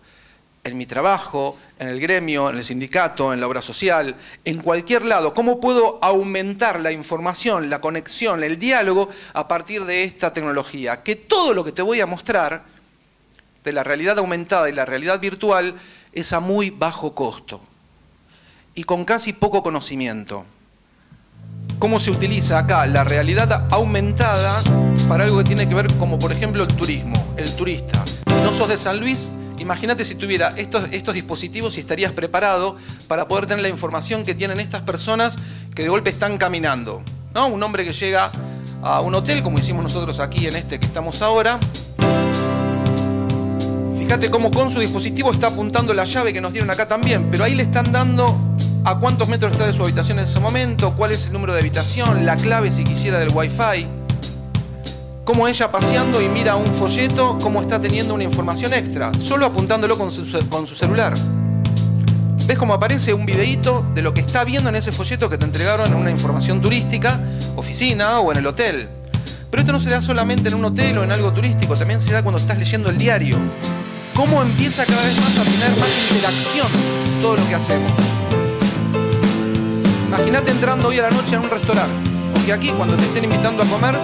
En 0.63 0.77
mi 0.77 0.85
trabajo, 0.85 1.57
en 1.79 1.89
el 1.89 2.01
gremio, 2.01 2.51
en 2.51 2.59
el 2.59 2.65
sindicato, 2.65 3.33
en 3.33 3.41
la 3.41 3.47
obra 3.47 3.63
social, 3.63 4.15
en 4.45 4.59
cualquier 4.59 5.05
lado. 5.05 5.33
¿Cómo 5.33 5.59
puedo 5.59 5.99
aumentar 6.03 6.81
la 6.81 6.93
información, 6.93 7.71
la 7.71 7.81
conexión, 7.81 8.45
el 8.45 8.59
diálogo 8.59 9.09
a 9.33 9.49
partir 9.49 9.87
de 9.87 10.05
esta 10.05 10.33
tecnología? 10.33 11.03
Que 11.03 11.17
todo 11.17 11.55
lo 11.55 11.65
que 11.65 11.73
te 11.73 11.81
voy 11.81 12.01
a 12.01 12.07
mostrar 12.07 12.63
de 13.65 13.73
la 13.73 13.85
realidad 13.85 14.19
aumentada 14.19 14.69
y 14.69 14.73
la 14.73 14.85
realidad 14.85 15.21
virtual 15.21 15.75
es 16.13 16.33
a 16.33 16.41
muy 16.41 16.71
bajo 16.71 17.15
costo 17.15 17.61
y 18.75 18.85
con 18.85 19.05
casi 19.05 19.33
poco 19.33 19.63
conocimiento. 19.63 20.45
¿Cómo 21.79 21.99
se 21.99 22.11
utiliza 22.11 22.59
acá 22.59 22.87
la 22.87 23.05
realidad 23.05 23.67
aumentada 23.71 24.63
para 25.09 25.25
algo 25.25 25.39
que 25.39 25.45
tiene 25.45 25.69
que 25.69 25.75
ver 25.75 25.95
como 25.97 26.19
por 26.19 26.33
ejemplo 26.33 26.63
el 26.63 26.75
turismo, 26.75 27.35
el 27.37 27.55
turista? 27.57 28.05
Si 28.07 28.35
no 28.43 28.53
sos 28.53 28.69
de 28.69 28.77
San 28.77 29.01
Luis, 29.01 29.29
imagínate 29.61 30.05
si 30.05 30.17
tuviera 30.17 30.55
estos, 30.57 30.91
dispositivos 30.91 31.77
y 31.77 31.81
estarías 31.81 32.13
preparado 32.13 32.77
para 33.07 33.29
poder 33.29 33.47
tener 33.47 33.63
la 33.63 33.69
información 33.69 34.25
que 34.25 34.35
tienen 34.35 34.59
estas 34.59 34.83
personas 34.83 35.37
que 35.75 35.83
de 35.83 35.89
golpe 35.89 36.11
están 36.11 36.39
caminando. 36.39 37.03
¿no? 37.35 37.47
Un 37.47 37.63
hombre 37.63 37.85
que 37.85 37.93
llega 37.93 38.33
a 38.83 39.01
un 39.01 39.15
hotel, 39.15 39.43
como 39.43 39.59
hicimos 39.59 39.83
nosotros 39.83 40.19
aquí 40.19 40.47
en 40.47 40.57
este 40.57 40.81
que 40.81 40.87
estamos 40.87 41.23
ahora, 41.23 41.61
Fíjate 44.11 44.29
cómo 44.29 44.51
con 44.51 44.73
su 44.73 44.81
dispositivo 44.81 45.31
está 45.31 45.47
apuntando 45.47 45.95
la 45.95 46.03
llave 46.03 46.33
que 46.33 46.41
nos 46.41 46.53
dieron 46.53 46.69
acá 46.69 46.89
también, 46.89 47.31
pero 47.31 47.45
ahí 47.45 47.55
le 47.55 47.63
están 47.63 47.93
dando 47.93 48.37
a 48.85 48.99
cuántos 48.99 49.29
metros 49.29 49.53
está 49.53 49.69
de 49.69 49.73
su 49.73 49.85
habitación 49.85 50.19
en 50.19 50.25
ese 50.25 50.41
momento, 50.41 50.97
cuál 50.97 51.13
es 51.13 51.27
el 51.27 51.33
número 51.33 51.53
de 51.53 51.61
habitación, 51.61 52.27
la 52.27 52.35
clave 52.35 52.73
si 52.73 52.83
quisiera 52.83 53.21
del 53.21 53.29
wifi. 53.29 54.00
Cómo 55.25 55.47
ella 55.47 55.71
paseando 55.71 56.21
y 56.21 56.29
mira 56.29 56.57
un 56.57 56.67
folleto, 56.75 57.39
cómo 57.41 57.61
está 57.61 57.81
teniendo 57.81 58.15
una 58.15 58.25
información 58.25 58.73
extra, 58.73 59.13
solo 59.19 59.47
apuntándolo 59.47 59.97
con 59.97 60.11
su, 60.11 60.25
celular. 60.25 61.15
¿Ves 62.47 62.59
cómo 62.59 62.75
aparece 62.75 63.15
un 63.15 63.27
videíto 63.27 63.87
de 63.95 64.03
lo 64.03 64.13
que 64.13 64.23
está 64.23 64.45
viendo 64.45 64.71
en 64.71 64.77
ese 64.77 64.91
folleto 64.91 65.29
que 65.29 65.39
te 65.39 65.45
entregaron 65.45 65.93
en 65.93 65.95
una 65.95 66.11
información 66.11 66.61
turística, 66.61 67.21
oficina 67.57 68.21
o 68.21 68.33
en 68.33 68.39
el 68.39 68.47
hotel? 68.47 68.89
Pero 69.51 69.61
esto 69.61 69.73
no 69.73 69.81
se 69.81 69.91
da 69.91 70.01
solamente 70.01 70.49
en 70.49 70.55
un 70.55 70.65
hotel 70.65 70.99
o 70.99 71.05
en 71.05 71.13
algo 71.13 71.33
turístico, 71.33 71.77
también 71.77 72.01
se 72.01 72.13
da 72.13 72.23
cuando 72.23 72.39
estás 72.39 72.59
leyendo 72.59 72.89
el 72.89 72.99
diario 72.99 73.37
cómo 74.21 74.43
empieza 74.43 74.85
cada 74.85 75.03
vez 75.03 75.19
más 75.19 75.39
a 75.39 75.43
tener 75.45 75.71
más 75.79 75.89
interacción 76.11 76.69
todo 77.23 77.37
lo 77.37 77.49
que 77.49 77.55
hacemos. 77.55 77.91
Imagínate 80.09 80.51
entrando 80.51 80.89
hoy 80.89 80.99
a 80.99 81.03
la 81.03 81.11
noche 81.11 81.37
en 81.37 81.43
un 81.43 81.51
restaurante, 81.51 82.11
o 82.39 82.45
que 82.45 82.53
aquí 82.53 82.69
cuando 82.77 82.97
te 82.97 83.05
estén 83.05 83.25
invitando 83.25 83.63
a 83.63 83.67
comer, 83.67 83.95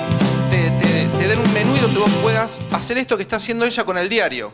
te, 1.27 1.35
den 1.35 1.45
un 1.45 1.53
menú 1.53 1.77
y 1.77 1.81
donde 1.81 1.99
vos 1.99 2.11
puedas 2.23 2.61
hacer 2.71 2.99
esto 2.99 3.17
que 3.17 3.23
está 3.23 3.37
haciendo 3.37 3.65
ella 3.65 3.85
con 3.85 3.99
el 3.99 4.09
diario. 4.09 4.53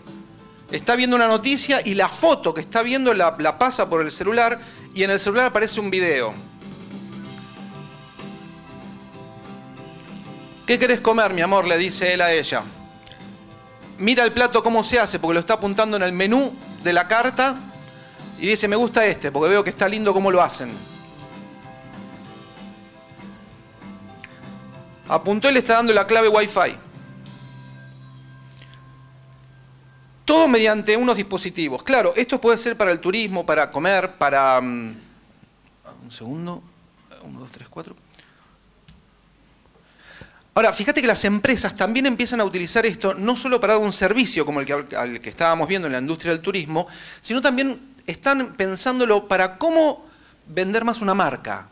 Está 0.70 0.96
viendo 0.96 1.16
una 1.16 1.26
noticia 1.26 1.80
y 1.84 1.94
la 1.94 2.08
foto 2.08 2.54
que 2.54 2.62
está 2.62 2.82
viendo 2.82 3.12
la, 3.12 3.36
la 3.38 3.58
pasa 3.58 3.88
por 3.90 4.00
el 4.00 4.10
celular 4.10 4.58
y 4.94 5.02
en 5.02 5.10
el 5.10 5.20
celular 5.20 5.46
aparece 5.46 5.80
un 5.80 5.90
video. 5.90 6.32
¿Qué 10.66 10.78
querés 10.78 11.00
comer, 11.00 11.34
mi 11.34 11.42
amor? 11.42 11.66
le 11.66 11.76
dice 11.76 12.14
él 12.14 12.20
a 12.20 12.32
ella 12.32 12.62
mira 13.98 14.24
el 14.24 14.32
plato 14.32 14.62
cómo 14.62 14.82
se 14.82 14.98
hace, 14.98 15.18
porque 15.18 15.34
lo 15.34 15.40
está 15.40 15.54
apuntando 15.54 15.96
en 15.96 16.02
el 16.02 16.12
menú 16.12 16.52
de 16.82 16.92
la 16.92 17.06
carta 17.06 17.54
y 18.38 18.48
dice, 18.48 18.66
me 18.66 18.76
gusta 18.76 19.06
este, 19.06 19.30
porque 19.30 19.50
veo 19.50 19.62
que 19.62 19.70
está 19.70 19.88
lindo 19.88 20.12
cómo 20.12 20.30
lo 20.30 20.42
hacen. 20.42 20.70
Apuntó 25.08 25.50
y 25.50 25.52
le 25.52 25.58
está 25.58 25.74
dando 25.74 25.92
la 25.92 26.06
clave 26.06 26.28
Wi-Fi. 26.28 26.76
Todo 30.24 30.48
mediante 30.48 30.96
unos 30.96 31.16
dispositivos. 31.16 31.82
Claro, 31.82 32.12
esto 32.16 32.40
puede 32.40 32.56
ser 32.58 32.76
para 32.76 32.92
el 32.92 33.00
turismo, 33.00 33.44
para 33.44 33.70
comer, 33.70 34.16
para... 34.16 34.60
Mm, 34.60 34.94
un 36.04 36.10
segundo. 36.10 36.62
Uno, 37.22 37.40
dos, 37.40 37.50
tres, 37.50 37.68
cuatro. 37.68 37.94
Ahora, 40.54 40.72
fíjate 40.72 41.00
que 41.00 41.06
las 41.06 41.24
empresas 41.24 41.76
también 41.76 42.06
empiezan 42.06 42.40
a 42.40 42.44
utilizar 42.44 42.84
esto 42.84 43.14
no 43.14 43.36
solo 43.36 43.60
para 43.60 43.74
dar 43.74 43.82
un 43.82 43.92
servicio 43.92 44.44
como 44.44 44.60
el 44.60 44.66
que, 44.66 45.20
que 45.20 45.30
estábamos 45.30 45.66
viendo 45.66 45.86
en 45.86 45.92
la 45.92 45.98
industria 45.98 46.32
del 46.32 46.42
turismo, 46.42 46.86
sino 47.20 47.40
también 47.40 47.94
están 48.06 48.54
pensándolo 48.54 49.26
para 49.28 49.56
cómo 49.56 50.06
vender 50.46 50.84
más 50.84 51.00
una 51.00 51.14
marca. 51.14 51.68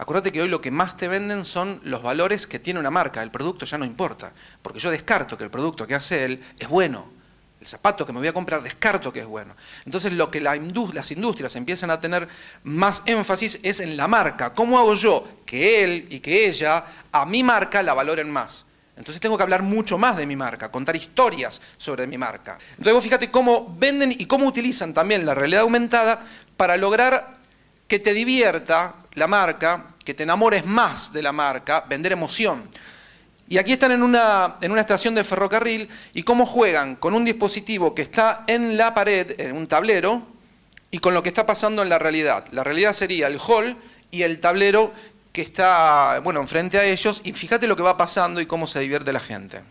Acuérdate 0.00 0.32
que 0.32 0.40
hoy 0.40 0.48
lo 0.48 0.62
que 0.62 0.70
más 0.70 0.96
te 0.96 1.08
venden 1.08 1.44
son 1.44 1.78
los 1.84 2.02
valores 2.02 2.46
que 2.46 2.58
tiene 2.58 2.80
una 2.80 2.90
marca. 2.90 3.22
El 3.22 3.30
producto 3.30 3.66
ya 3.66 3.76
no 3.76 3.84
importa, 3.84 4.32
porque 4.62 4.80
yo 4.80 4.90
descarto 4.90 5.36
que 5.36 5.44
el 5.44 5.50
producto 5.50 5.86
que 5.86 5.94
hace 5.94 6.24
él 6.24 6.42
es 6.58 6.68
bueno 6.70 7.20
el 7.60 7.66
zapato 7.66 8.06
que 8.06 8.12
me 8.14 8.20
voy 8.20 8.28
a 8.28 8.32
comprar 8.32 8.62
descarto 8.62 9.12
que 9.12 9.20
es 9.20 9.26
bueno. 9.26 9.54
Entonces 9.84 10.14
lo 10.14 10.30
que 10.30 10.40
las 10.40 10.56
industrias 11.10 11.54
empiezan 11.56 11.90
a 11.90 12.00
tener 12.00 12.26
más 12.64 13.02
énfasis 13.04 13.60
es 13.62 13.80
en 13.80 13.98
la 13.98 14.08
marca. 14.08 14.54
¿Cómo 14.54 14.78
hago 14.78 14.94
yo 14.94 15.28
que 15.44 15.84
él 15.84 16.06
y 16.08 16.20
que 16.20 16.48
ella 16.48 16.82
a 17.12 17.26
mi 17.26 17.42
marca 17.42 17.82
la 17.82 17.92
valoren 17.92 18.30
más? 18.30 18.64
Entonces 18.96 19.20
tengo 19.20 19.36
que 19.36 19.42
hablar 19.42 19.62
mucho 19.62 19.98
más 19.98 20.16
de 20.16 20.24
mi 20.24 20.36
marca, 20.36 20.70
contar 20.70 20.96
historias 20.96 21.60
sobre 21.76 22.06
mi 22.06 22.16
marca. 22.16 22.56
Entonces 22.70 22.94
vos 22.94 23.04
fíjate 23.04 23.30
cómo 23.30 23.76
venden 23.78 24.12
y 24.12 24.24
cómo 24.24 24.46
utilizan 24.46 24.94
también 24.94 25.26
la 25.26 25.34
realidad 25.34 25.60
aumentada 25.60 26.26
para 26.56 26.78
lograr 26.78 27.40
que 27.86 27.98
te 27.98 28.14
divierta 28.14 28.99
la 29.14 29.26
marca, 29.26 29.94
que 30.04 30.14
te 30.14 30.22
enamores 30.22 30.64
más 30.64 31.12
de 31.12 31.22
la 31.22 31.32
marca, 31.32 31.84
vender 31.88 32.12
emoción. 32.12 32.68
Y 33.48 33.58
aquí 33.58 33.72
están 33.72 33.90
en 33.92 34.02
una, 34.02 34.58
en 34.60 34.70
una 34.70 34.80
estación 34.80 35.14
de 35.14 35.24
ferrocarril 35.24 35.88
y 36.14 36.22
cómo 36.22 36.46
juegan 36.46 36.96
con 36.96 37.14
un 37.14 37.24
dispositivo 37.24 37.94
que 37.94 38.02
está 38.02 38.44
en 38.46 38.76
la 38.76 38.94
pared, 38.94 39.40
en 39.40 39.56
un 39.56 39.66
tablero, 39.66 40.22
y 40.90 40.98
con 40.98 41.14
lo 41.14 41.22
que 41.22 41.28
está 41.28 41.46
pasando 41.46 41.82
en 41.82 41.88
la 41.88 41.98
realidad. 41.98 42.46
La 42.52 42.64
realidad 42.64 42.92
sería 42.92 43.26
el 43.28 43.38
hall 43.38 43.76
y 44.10 44.22
el 44.22 44.40
tablero 44.40 44.92
que 45.32 45.42
está, 45.42 46.20
bueno, 46.20 46.40
enfrente 46.40 46.78
a 46.78 46.84
ellos, 46.84 47.20
y 47.24 47.32
fíjate 47.32 47.66
lo 47.66 47.76
que 47.76 47.82
va 47.82 47.96
pasando 47.96 48.40
y 48.40 48.46
cómo 48.46 48.66
se 48.66 48.80
divierte 48.80 49.12
la 49.12 49.20
gente. 49.20 49.62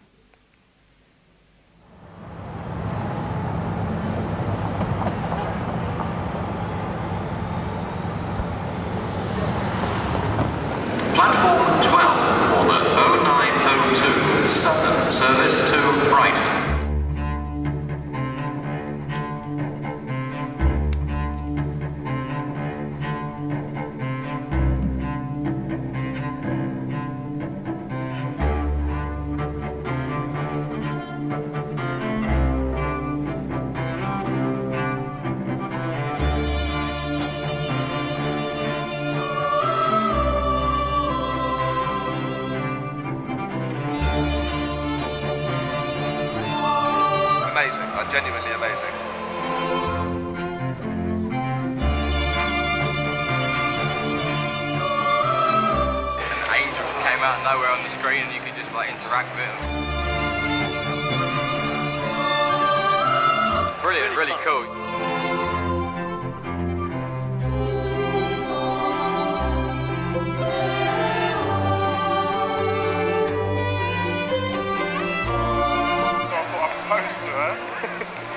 To 77.18 77.28
her, 77.28 77.58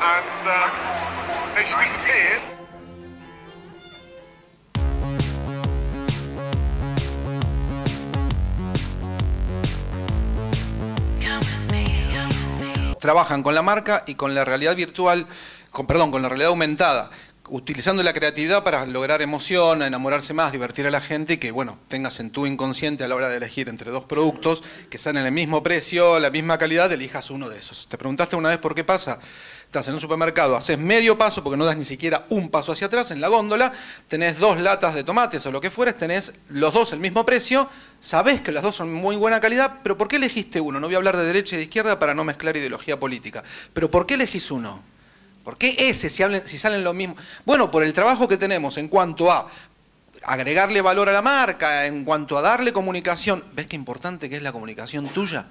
and 0.00 0.41
um, 0.49 0.71
then 1.55 1.64
she 1.64 1.76
disappeared. 1.76 2.50
trabajan 12.99 13.43
con 13.43 13.52
la 13.55 13.62
marca 13.62 14.05
y 14.07 14.14
con 14.14 14.33
la 14.33 14.45
realidad 14.45 14.76
virtual, 14.76 15.26
con, 15.73 15.88
perdón, 15.88 16.12
con 16.12 16.23
la 16.23 16.29
realidad 16.29 16.50
aumentada, 16.50 17.11
utilizando 17.52 18.02
la 18.02 18.14
creatividad 18.14 18.64
para 18.64 18.87
lograr 18.87 19.21
emoción, 19.21 19.82
enamorarse 19.82 20.32
más, 20.32 20.52
divertir 20.52 20.87
a 20.87 20.90
la 20.90 21.02
gente 21.02 21.35
y 21.35 21.37
que, 21.37 21.50
bueno, 21.50 21.78
tengas 21.87 22.18
en 22.18 22.30
tu 22.30 22.47
inconsciente 22.47 23.04
a 23.04 23.09
la 23.09 23.14
hora 23.14 23.28
de 23.28 23.37
elegir 23.37 23.68
entre 23.68 23.90
dos 23.90 24.06
productos 24.06 24.62
que 24.88 24.97
salen 24.97 25.26
el 25.26 25.32
mismo 25.32 25.62
precio, 25.62 26.18
la 26.18 26.30
misma 26.30 26.56
calidad, 26.56 26.90
elijas 26.90 27.30
uno 27.30 27.50
de 27.50 27.59
esos. 27.59 27.88
¿Te 27.88 27.99
preguntaste 27.99 28.37
una 28.37 28.49
vez 28.49 28.56
por 28.56 28.75
qué 28.75 28.85
pasa? 28.85 29.18
Estás 29.66 29.87
en 29.88 29.94
un 29.94 30.00
supermercado, 30.00 30.56
haces 30.56 30.78
medio 30.78 31.18
paso 31.18 31.44
porque 31.44 31.59
no 31.59 31.66
das 31.66 31.76
ni 31.76 31.85
siquiera 31.85 32.25
un 32.30 32.49
paso 32.49 32.73
hacia 32.73 32.87
atrás 32.87 33.11
en 33.11 33.21
la 33.21 33.28
góndola, 33.28 33.75
tenés 34.09 34.38
dos 34.38 34.59
latas 34.59 34.94
de 34.94 35.04
tomates 35.04 35.44
o 35.44 35.52
lo 35.52 35.61
que 35.61 35.71
fueres, 35.71 35.99
tenés 35.99 36.32
los 36.49 36.73
dos 36.73 36.94
el 36.94 37.00
mismo 37.00 37.26
precio, 37.26 37.68
sabés 38.00 38.40
que 38.40 38.52
las 38.52 38.62
dos 38.62 38.76
son 38.76 38.90
muy 38.90 39.16
buena 39.16 39.40
calidad, 39.40 39.80
pero 39.82 39.99
¿por 39.99 40.09
qué 40.09 40.16
elegiste 40.16 40.59
uno? 40.59 40.80
No 40.80 40.87
voy 40.87 40.94
a 40.94 40.99
hablar 40.99 41.18
de 41.18 41.25
derecha 41.26 41.56
y 41.56 41.59
de 41.59 41.64
izquierda 41.64 41.99
para 41.99 42.14
no 42.14 42.25
mezclar 42.25 42.56
ideología 42.56 42.99
política, 42.99 43.42
pero 43.75 43.90
¿por 43.90 44.06
qué 44.06 44.14
elegís 44.14 44.50
uno? 44.50 44.91
¿Por 45.44 45.58
qué 45.58 45.75
ese 45.78 46.08
si, 46.08 46.22
hablen- 46.22 46.46
si 46.46 46.58
salen 46.58 46.84
lo 46.84 46.94
mismo? 46.94 47.16
Bueno, 47.44 47.70
por 47.70 47.82
el 47.82 47.92
trabajo 47.92 48.28
que 48.28 48.37
tenemos 48.37 48.76
en 48.78 48.88
cuanto 48.88 49.30
a 49.30 49.49
agregarle 50.25 50.80
valor 50.80 51.08
a 51.08 51.12
la 51.12 51.22
marca, 51.22 51.87
en 51.87 52.04
cuanto 52.04 52.38
a 52.38 52.42
darle 52.42 52.72
comunicación. 52.72 53.44
¿Ves 53.54 53.66
qué 53.66 53.76
importante 53.76 54.30
que 54.30 54.37
es 54.37 54.42
la 54.42 54.52
comunicación 54.52 55.08
tuya? 55.08 55.46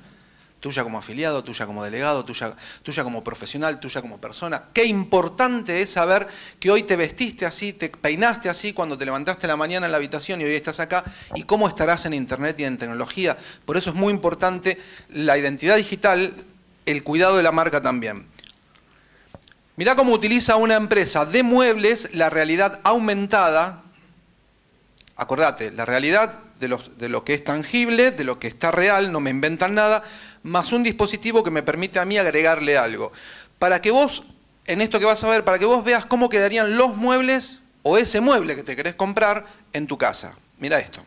Tuya 0.61 0.83
como 0.83 0.99
afiliado, 0.99 1.43
tuya 1.43 1.65
como 1.65 1.83
delegado, 1.83 2.23
tuya, 2.23 2.55
tuya 2.83 3.03
como 3.03 3.23
profesional, 3.23 3.79
tuya 3.79 3.99
como 3.99 4.19
persona. 4.19 4.65
Qué 4.73 4.85
importante 4.85 5.81
es 5.81 5.89
saber 5.89 6.27
que 6.59 6.69
hoy 6.69 6.83
te 6.83 6.95
vestiste 6.95 7.47
así, 7.47 7.73
te 7.73 7.89
peinaste 7.89 8.47
así 8.47 8.71
cuando 8.71 8.95
te 8.97 9.03
levantaste 9.03 9.47
la 9.47 9.55
mañana 9.57 9.87
en 9.87 9.91
la 9.91 9.97
habitación 9.97 10.39
y 10.39 10.43
hoy 10.43 10.53
estás 10.53 10.79
acá 10.79 11.03
y 11.33 11.43
cómo 11.43 11.67
estarás 11.67 12.05
en 12.05 12.13
internet 12.13 12.57
y 12.59 12.63
en 12.65 12.77
tecnología. 12.77 13.35
Por 13.65 13.75
eso 13.75 13.89
es 13.89 13.95
muy 13.95 14.13
importante 14.13 14.77
la 15.09 15.35
identidad 15.35 15.77
digital, 15.77 16.35
el 16.85 17.03
cuidado 17.03 17.37
de 17.37 17.43
la 17.43 17.51
marca 17.51 17.81
también. 17.81 18.27
Mirá 19.75 19.95
cómo 19.95 20.13
utiliza 20.13 20.57
una 20.57 20.75
empresa 20.75 21.25
de 21.25 21.43
muebles 21.43 22.09
la 22.13 22.29
realidad 22.29 22.79
aumentada. 22.83 23.83
Acordate, 25.15 25.71
la 25.71 25.85
realidad 25.85 26.33
de, 26.59 27.09
lo 27.09 27.23
que 27.23 27.33
es 27.33 27.43
tangible, 27.43 28.11
de 28.11 28.23
lo 28.23 28.39
que 28.39 28.47
está 28.47 28.71
real, 28.71 29.11
no 29.11 29.19
me 29.19 29.29
inventan 29.29 29.73
nada, 29.73 30.03
más 30.43 30.71
un 30.73 30.83
dispositivo 30.83 31.43
que 31.43 31.51
me 31.51 31.63
permite 31.63 31.99
a 31.99 32.05
mí 32.05 32.17
agregarle 32.17 32.77
algo. 32.77 33.11
Para 33.59 33.81
que 33.81 33.91
vos, 33.91 34.23
en 34.65 34.81
esto 34.81 34.99
que 34.99 35.05
vas 35.05 35.23
a 35.23 35.29
ver, 35.29 35.43
para 35.43 35.57
que 35.57 35.65
vos 35.65 35.83
veas 35.83 36.05
cómo 36.05 36.29
quedarían 36.29 36.77
los 36.77 36.95
muebles 36.95 37.59
o 37.83 37.97
ese 37.97 38.21
mueble 38.21 38.55
que 38.55 38.63
te 38.63 38.75
querés 38.75 38.95
comprar 38.95 39.45
en 39.73 39.87
tu 39.87 39.97
casa. 39.97 40.35
Mira 40.59 40.79
esto. 40.79 41.03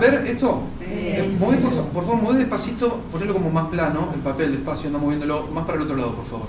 ¿Logran 0.00 0.22
ver 0.24 0.26
esto? 0.30 0.62
Eh, 0.80 1.36
moví, 1.38 1.56
por, 1.56 1.72
fa- 1.72 1.82
por 1.92 2.04
favor, 2.04 2.22
mueve 2.22 2.38
despacito, 2.40 3.00
ponelo 3.12 3.32
como 3.34 3.50
más 3.50 3.68
plano, 3.68 4.10
el 4.14 4.20
papel 4.20 4.52
despacio, 4.52 4.90
no 4.90 4.98
moviéndolo, 4.98 5.48
más 5.52 5.64
para 5.64 5.76
el 5.78 5.84
otro 5.84 5.96
lado, 5.96 6.14
por 6.14 6.24
favor. 6.24 6.46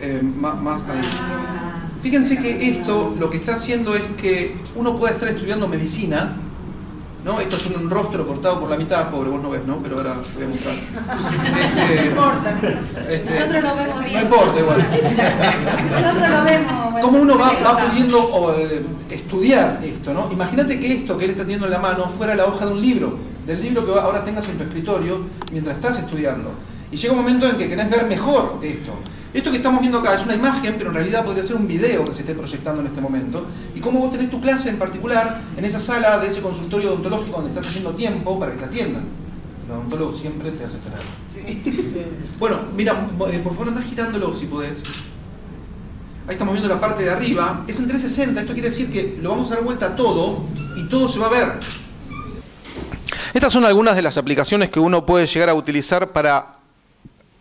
Eh, 0.00 0.20
más, 0.22 0.60
más 0.60 0.82
ahí. 0.88 1.00
Fíjense 2.02 2.38
que 2.38 2.68
esto 2.70 3.14
lo 3.18 3.30
que 3.30 3.36
está 3.36 3.54
haciendo 3.54 3.94
es 3.94 4.02
que 4.20 4.56
uno 4.74 4.96
pueda 4.98 5.12
estar 5.14 5.28
estudiando 5.28 5.68
medicina, 5.68 6.36
¿no? 7.24 7.40
Esto 7.40 7.56
es 7.56 7.66
un 7.66 7.88
rostro 7.88 8.26
cortado 8.26 8.60
por 8.60 8.70
la 8.70 8.76
mitad, 8.76 9.10
pobre, 9.10 9.30
vos 9.30 9.42
no 9.42 9.50
ves, 9.50 9.64
¿no? 9.66 9.78
Pero 9.82 9.96
ahora 9.96 10.16
voy 10.34 10.44
a 10.44 10.48
mostrar. 10.48 10.74
Este, 13.08 13.24
este, 13.24 13.34
Nosotros 13.34 13.62
lo 13.62 13.76
vemos 13.76 14.04
bien. 14.04 14.14
no 14.14 14.20
importa, 14.22 14.60
igual. 14.60 14.86
Nosotros 15.90 16.30
lo 16.30 16.44
vemos. 16.44 16.92
bueno, 16.92 17.06
¿Cómo 17.06 17.18
uno 17.20 17.38
va, 17.38 17.52
va 17.64 17.88
pudiendo 17.88 18.18
o, 18.18 18.54
eh, 18.54 18.84
estudiar 19.10 19.78
esto? 19.82 20.14
¿no? 20.14 20.28
Imagínate 20.30 20.78
que 20.78 20.92
esto 20.94 21.18
que 21.18 21.24
él 21.24 21.30
está 21.32 21.42
teniendo 21.42 21.66
en 21.66 21.72
la 21.72 21.78
mano 21.78 22.08
fuera 22.16 22.34
la 22.34 22.46
hoja 22.46 22.66
de 22.66 22.72
un 22.72 22.80
libro, 22.80 23.18
del 23.46 23.60
libro 23.62 23.84
que 23.84 23.92
ahora 23.98 24.24
tengas 24.24 24.48
en 24.48 24.58
tu 24.58 24.64
escritorio 24.64 25.20
mientras 25.50 25.76
estás 25.76 25.98
estudiando. 25.98 26.50
Y 26.90 26.96
llega 26.96 27.12
un 27.12 27.20
momento 27.20 27.48
en 27.48 27.56
que 27.56 27.68
querés 27.68 27.90
ver 27.90 28.06
mejor 28.06 28.58
esto. 28.62 28.92
Esto 29.34 29.50
que 29.50 29.56
estamos 29.56 29.80
viendo 29.80 29.98
acá 29.98 30.14
es 30.14 30.24
una 30.24 30.34
imagen, 30.34 30.74
pero 30.76 30.90
en 30.90 30.96
realidad 30.96 31.24
podría 31.24 31.42
ser 31.42 31.56
un 31.56 31.66
video 31.66 32.04
que 32.04 32.12
se 32.12 32.20
esté 32.20 32.34
proyectando 32.34 32.82
en 32.82 32.88
este 32.88 33.00
momento. 33.00 33.46
Y 33.74 33.80
cómo 33.80 34.00
vos 34.00 34.12
tenés 34.12 34.30
tu 34.30 34.40
clase 34.42 34.68
en 34.68 34.78
particular 34.78 35.40
en 35.56 35.64
esa 35.64 35.80
sala 35.80 36.18
de 36.18 36.28
ese 36.28 36.42
consultorio 36.42 36.90
odontológico 36.92 37.36
donde 37.36 37.50
estás 37.50 37.66
haciendo 37.66 37.92
tiempo 37.92 38.38
para 38.38 38.52
que 38.52 38.58
te 38.58 38.64
atiendan. 38.66 39.04
El 39.66 39.72
odontólogo 39.72 40.12
siempre 40.12 40.50
te 40.50 40.64
hace 40.64 40.76
esperar. 40.76 41.00
Bueno, 42.38 42.58
mira, 42.76 43.08
eh, 43.30 43.38
por 43.38 43.52
favor 43.52 43.68
anda 43.68 43.82
girándolo 43.82 44.34
si 44.34 44.46
podés. 44.46 44.82
Ahí 46.26 46.34
estamos 46.34 46.52
viendo 46.54 46.72
la 46.72 46.80
parte 46.80 47.02
de 47.02 47.10
arriba. 47.10 47.64
Es 47.66 47.78
en 47.78 47.88
360, 47.88 48.40
esto 48.40 48.52
quiere 48.52 48.68
decir 48.68 48.92
que 48.92 49.18
lo 49.22 49.30
vamos 49.30 49.50
a 49.50 49.54
dar 49.54 49.64
vuelta 49.64 49.86
a 49.86 49.96
todo 49.96 50.44
y 50.76 50.88
todo 50.88 51.08
se 51.08 51.18
va 51.18 51.28
a 51.28 51.30
ver. 51.30 51.60
Estas 53.32 53.52
son 53.52 53.64
algunas 53.64 53.96
de 53.96 54.02
las 54.02 54.18
aplicaciones 54.18 54.68
que 54.68 54.78
uno 54.78 55.06
puede 55.06 55.26
llegar 55.26 55.48
a 55.48 55.54
utilizar 55.54 56.12
para 56.12 56.61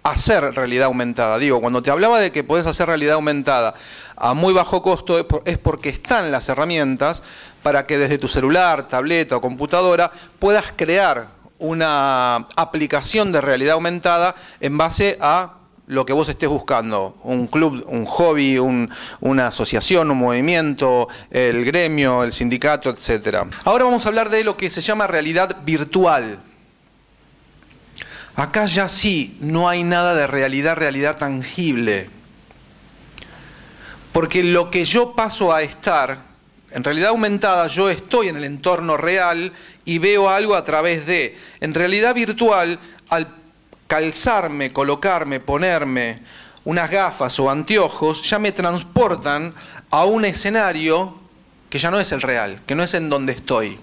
hacer 0.03 0.43
realidad 0.55 0.85
aumentada. 0.85 1.37
Digo, 1.37 1.61
cuando 1.61 1.81
te 1.81 1.91
hablaba 1.91 2.19
de 2.19 2.31
que 2.31 2.43
podés 2.43 2.65
hacer 2.65 2.87
realidad 2.87 3.15
aumentada 3.15 3.73
a 4.17 4.33
muy 4.33 4.53
bajo 4.53 4.81
costo, 4.81 5.17
es 5.19 5.25
por- 5.25 5.43
es 5.45 5.57
porque 5.57 5.89
están 5.89 6.31
las 6.31 6.49
herramientas 6.49 7.21
para 7.63 7.85
que 7.85 7.97
desde 7.97 8.17
tu 8.17 8.27
celular, 8.27 8.87
tableta 8.87 9.37
o 9.37 9.41
computadora 9.41 10.11
puedas 10.39 10.73
crear 10.75 11.27
una 11.59 12.37
aplicación 12.55 13.31
de 13.31 13.41
realidad 13.41 13.73
aumentada 13.73 14.33
en 14.59 14.77
base 14.77 15.17
a 15.21 15.57
lo 15.85 16.05
que 16.05 16.13
vos 16.13 16.29
estés 16.29 16.47
buscando, 16.49 17.17
un 17.23 17.47
club, 17.47 17.83
un 17.87 18.05
hobby, 18.05 18.57
un- 18.57 18.89
una 19.19 19.47
asociación, 19.47 20.09
un 20.09 20.17
movimiento, 20.17 21.07
el 21.29 21.65
gremio, 21.65 22.23
el 22.23 22.31
sindicato, 22.31 22.89
etc. 22.89 23.45
Ahora 23.65 23.83
vamos 23.83 24.05
a 24.05 24.09
hablar 24.09 24.29
de 24.29 24.43
lo 24.43 24.55
que 24.57 24.69
se 24.69 24.81
llama 24.81 25.05
realidad 25.05 25.57
virtual. 25.65 26.39
Acá 28.35 28.65
ya 28.65 28.87
sí, 28.87 29.37
no 29.41 29.67
hay 29.67 29.83
nada 29.83 30.15
de 30.15 30.27
realidad, 30.27 30.75
realidad 30.75 31.17
tangible. 31.17 32.09
Porque 34.13 34.43
lo 34.43 34.71
que 34.71 34.85
yo 34.85 35.13
paso 35.13 35.53
a 35.53 35.61
estar, 35.61 36.19
en 36.71 36.83
realidad 36.83 37.09
aumentada, 37.09 37.67
yo 37.67 37.89
estoy 37.89 38.29
en 38.29 38.37
el 38.37 38.43
entorno 38.43 38.97
real 38.97 39.51
y 39.85 39.99
veo 39.99 40.29
algo 40.29 40.55
a 40.55 40.63
través 40.63 41.05
de. 41.05 41.37
En 41.59 41.73
realidad 41.73 42.15
virtual, 42.15 42.79
al 43.09 43.27
calzarme, 43.87 44.71
colocarme, 44.71 45.39
ponerme 45.39 46.19
unas 46.63 46.89
gafas 46.89 47.39
o 47.39 47.49
anteojos, 47.49 48.29
ya 48.29 48.39
me 48.39 48.51
transportan 48.51 49.53
a 49.89 50.05
un 50.05 50.25
escenario 50.25 51.19
que 51.69 51.79
ya 51.79 51.91
no 51.91 51.99
es 51.99 52.11
el 52.11 52.21
real, 52.21 52.61
que 52.65 52.75
no 52.75 52.83
es 52.83 52.93
en 52.93 53.09
donde 53.09 53.33
estoy. 53.33 53.79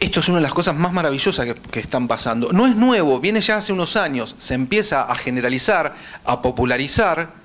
Esto 0.00 0.20
es 0.20 0.28
una 0.30 0.38
de 0.38 0.42
las 0.42 0.54
cosas 0.54 0.74
más 0.74 0.94
maravillosas 0.94 1.46
que, 1.70 1.80
están 1.80 2.08
pasando. 2.08 2.52
No 2.52 2.66
es 2.66 2.74
nuevo, 2.74 3.20
viene 3.20 3.42
ya 3.42 3.58
hace 3.58 3.70
unos 3.70 3.96
años, 3.96 4.34
se 4.38 4.54
empieza 4.54 5.02
a 5.02 5.14
generalizar, 5.14 5.94
a 6.24 6.40
popularizar, 6.40 7.38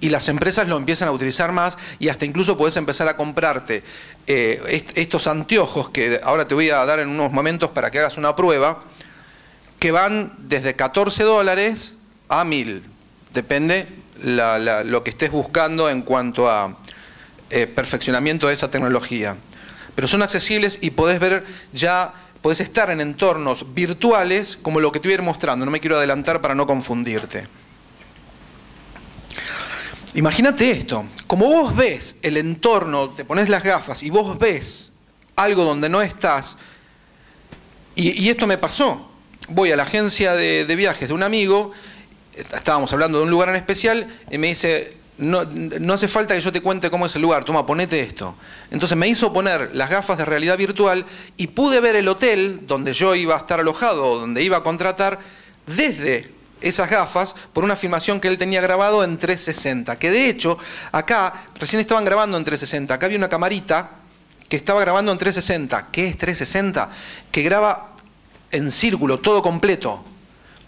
y 0.00 0.08
las 0.08 0.28
empresas 0.28 0.66
lo 0.66 0.78
empiezan 0.78 1.08
a 1.08 1.12
utilizar 1.12 1.52
más 1.52 1.78
y 1.98 2.08
hasta 2.08 2.24
incluso 2.24 2.58
puedes 2.58 2.76
empezar 2.76 3.08
a 3.08 3.16
comprarte 3.16 3.82
eh, 4.26 4.60
est 4.68 4.98
estos 4.98 5.26
anteojos 5.26 5.88
que 5.90 6.20
ahora 6.22 6.46
te 6.46 6.54
voy 6.54 6.68
a 6.68 6.84
dar 6.84 6.98
en 6.98 7.08
unos 7.08 7.32
momentos 7.32 7.70
para 7.70 7.90
que 7.90 8.00
hagas 8.00 8.18
una 8.18 8.34
prueba, 8.34 8.82
que 9.78 9.92
van 9.92 10.32
desde 10.38 10.74
14 10.74 11.22
dólares 11.22 11.94
a 12.28 12.44
1000, 12.44 12.82
depende 13.32 13.86
la, 14.22 14.58
la, 14.58 14.84
lo 14.84 15.04
que 15.04 15.10
estés 15.10 15.30
buscando 15.30 15.88
en 15.88 16.02
cuanto 16.02 16.50
a 16.50 16.76
eh, 17.50 17.66
perfeccionamiento 17.66 18.48
de 18.48 18.54
esa 18.54 18.70
tecnología 18.70 19.36
pero 19.94 20.08
son 20.08 20.22
accesibles 20.22 20.78
y 20.80 20.90
podés 20.90 21.20
ver 21.20 21.44
ya, 21.72 22.12
podés 22.42 22.60
estar 22.60 22.90
en 22.90 23.00
entornos 23.00 23.74
virtuales 23.74 24.58
como 24.60 24.80
lo 24.80 24.92
que 24.92 25.00
te 25.00 25.08
voy 25.08 25.12
a 25.12 25.14
ir 25.16 25.22
mostrando, 25.22 25.64
no 25.64 25.70
me 25.70 25.80
quiero 25.80 25.96
adelantar 25.96 26.40
para 26.40 26.54
no 26.54 26.66
confundirte. 26.66 27.44
Imagínate 30.14 30.70
esto, 30.70 31.04
como 31.26 31.46
vos 31.46 31.74
ves 31.74 32.16
el 32.22 32.36
entorno, 32.36 33.10
te 33.10 33.24
pones 33.24 33.48
las 33.48 33.64
gafas 33.64 34.02
y 34.02 34.10
vos 34.10 34.38
ves 34.38 34.92
algo 35.36 35.64
donde 35.64 35.88
no 35.88 36.02
estás, 36.02 36.56
y, 37.96 38.28
esto 38.28 38.48
me 38.48 38.58
pasó, 38.58 39.08
voy 39.48 39.70
a 39.70 39.76
la 39.76 39.84
agencia 39.84 40.34
de, 40.34 40.64
de 40.64 40.76
viajes 40.76 41.08
de 41.08 41.14
un 41.14 41.22
amigo, 41.22 41.72
estábamos 42.36 42.92
hablando 42.92 43.18
de 43.18 43.24
un 43.24 43.30
lugar 43.30 43.48
en 43.48 43.56
especial, 43.56 44.08
y 44.30 44.38
me 44.38 44.48
dice, 44.48 44.96
no, 45.16 45.92
hace 45.92 46.08
falta 46.08 46.34
que 46.34 46.40
yo 46.40 46.50
te 46.50 46.60
cuente 46.60 46.90
cómo 46.90 47.06
es 47.06 47.14
el 47.14 47.22
lugar, 47.22 47.44
toma, 47.44 47.66
ponete 47.66 48.00
esto. 48.00 48.34
Entonces 48.70 48.96
me 48.96 49.06
hizo 49.06 49.32
poner 49.32 49.70
las 49.74 49.88
gafas 49.88 50.18
de 50.18 50.24
realidad 50.24 50.58
virtual 50.58 51.06
y 51.36 51.48
pude 51.48 51.80
ver 51.80 51.94
el 51.96 52.08
hotel 52.08 52.60
donde 52.66 52.92
yo 52.92 53.14
iba 53.14 53.36
a 53.36 53.38
estar 53.38 53.60
alojado 53.60 54.06
o 54.06 54.18
donde 54.18 54.42
iba 54.42 54.56
a 54.56 54.62
contratar 54.62 55.20
desde 55.66 56.32
esas 56.60 56.90
gafas 56.90 57.34
por 57.52 57.62
una 57.62 57.76
filmación 57.76 58.20
que 58.20 58.28
él 58.28 58.38
tenía 58.38 58.60
grabado 58.60 59.04
en 59.04 59.18
360. 59.18 59.98
Que 59.98 60.10
de 60.10 60.28
hecho, 60.28 60.58
acá 60.90 61.44
recién 61.60 61.80
estaban 61.80 62.04
grabando 62.04 62.36
en 62.36 62.44
360. 62.44 62.94
Acá 62.94 63.06
había 63.06 63.18
una 63.18 63.28
camarita 63.28 63.90
que 64.48 64.56
estaba 64.56 64.80
grabando 64.80 65.12
en 65.12 65.18
360. 65.18 65.88
¿Qué 65.92 66.08
es 66.08 66.18
360? 66.18 66.90
Que 67.30 67.42
graba 67.42 67.92
en 68.50 68.70
círculo, 68.70 69.20
todo 69.20 69.42
completo. 69.42 70.04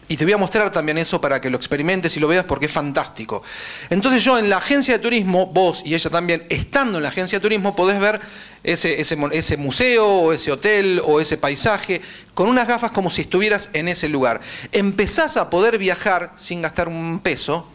Y 0.08 0.16
te 0.16 0.24
voy 0.24 0.34
a 0.34 0.36
mostrar 0.36 0.70
también 0.70 0.98
eso 0.98 1.20
para 1.20 1.40
que 1.40 1.50
lo 1.50 1.56
experimentes 1.56 2.16
y 2.16 2.20
lo 2.20 2.28
veas 2.28 2.44
porque 2.44 2.66
es 2.66 2.72
fantástico. 2.72 3.42
Entonces 3.90 4.22
yo 4.22 4.38
en 4.38 4.48
la 4.48 4.58
agencia 4.58 4.94
de 4.94 5.00
turismo, 5.00 5.46
vos 5.46 5.82
y 5.84 5.94
ella 5.94 6.10
también, 6.10 6.46
estando 6.48 6.98
en 6.98 7.02
la 7.02 7.08
agencia 7.08 7.38
de 7.38 7.42
turismo, 7.42 7.74
podés 7.74 7.98
ver 7.98 8.20
ese, 8.62 9.00
ese, 9.00 9.16
ese 9.32 9.56
museo 9.56 10.06
o 10.06 10.32
ese 10.32 10.52
hotel 10.52 11.02
o 11.04 11.20
ese 11.20 11.38
paisaje 11.38 12.00
con 12.34 12.48
unas 12.48 12.68
gafas 12.68 12.92
como 12.92 13.10
si 13.10 13.22
estuvieras 13.22 13.68
en 13.72 13.88
ese 13.88 14.08
lugar. 14.08 14.40
Empezás 14.70 15.36
a 15.36 15.50
poder 15.50 15.76
viajar 15.76 16.32
sin 16.36 16.62
gastar 16.62 16.86
un 16.86 17.18
peso 17.18 17.68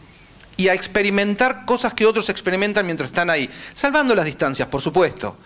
y 0.56 0.68
a 0.68 0.74
experimentar 0.74 1.66
cosas 1.66 1.92
que 1.92 2.06
otros 2.06 2.30
experimentan 2.30 2.86
mientras 2.86 3.08
están 3.08 3.28
ahí, 3.28 3.50
salvando 3.74 4.14
las 4.14 4.24
distancias, 4.24 4.68
por 4.68 4.80
supuesto. 4.80 5.36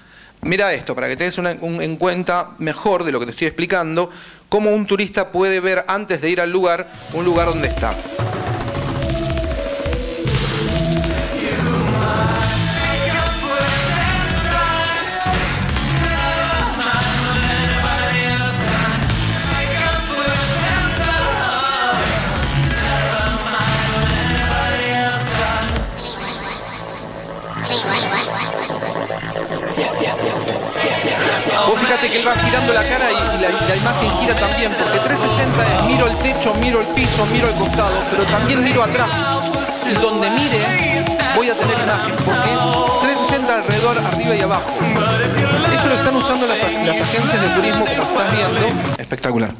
Mira 0.42 0.72
esto, 0.74 0.94
para 0.94 1.08
que 1.08 1.16
te 1.16 1.24
des 1.24 1.38
un, 1.38 1.46
en 1.46 1.96
cuenta 1.96 2.50
mejor 2.58 3.04
de 3.04 3.12
lo 3.12 3.18
que 3.18 3.26
te 3.26 3.32
estoy 3.32 3.48
explicando, 3.48 4.10
cómo 4.48 4.70
un 4.70 4.86
turista 4.86 5.30
puede 5.30 5.60
ver 5.60 5.84
antes 5.88 6.20
de 6.20 6.30
ir 6.30 6.40
al 6.40 6.50
lugar 6.50 6.88
un 7.12 7.24
lugar 7.24 7.48
donde 7.48 7.68
está. 7.68 7.94
Vos 31.66 31.78
fíjate 31.80 32.08
que 32.08 32.18
él 32.18 32.28
va 32.28 32.34
girando 32.34 32.72
la 32.72 32.82
cara 32.84 33.10
y, 33.10 33.42
la, 33.42 33.76
imagen 33.76 34.10
gira 34.20 34.36
también, 34.36 34.72
porque 34.72 34.98
360 35.00 35.74
es 35.74 35.82
miro 35.84 36.06
el 36.06 36.16
techo, 36.18 36.54
miro 36.54 36.80
el 36.80 36.86
piso, 36.88 37.26
miro 37.26 37.48
el 37.48 37.54
costado, 37.54 37.94
pero 38.10 38.24
también 38.24 38.62
miro 38.62 38.82
atrás. 38.84 39.10
Y 39.90 39.94
donde 39.94 40.30
mire 40.30 40.86
voy 41.34 41.50
a 41.50 41.54
tener 41.54 41.78
imagen, 41.78 42.14
porque 42.14 42.30
es 42.30 43.00
360 43.02 43.54
alrededor, 43.54 43.98
arriba 43.98 44.34
y 44.34 44.40
abajo. 44.40 44.72
Esto 45.74 45.88
lo 45.88 45.94
están 45.94 46.16
usando 46.16 46.46
las, 46.46 46.58
las 46.86 47.00
agencias 47.00 47.42
de 47.42 47.48
turismo, 47.48 47.84
como 47.84 48.20
estás 48.20 48.32
viendo. 48.32 48.96
Espectacular. 48.98 49.52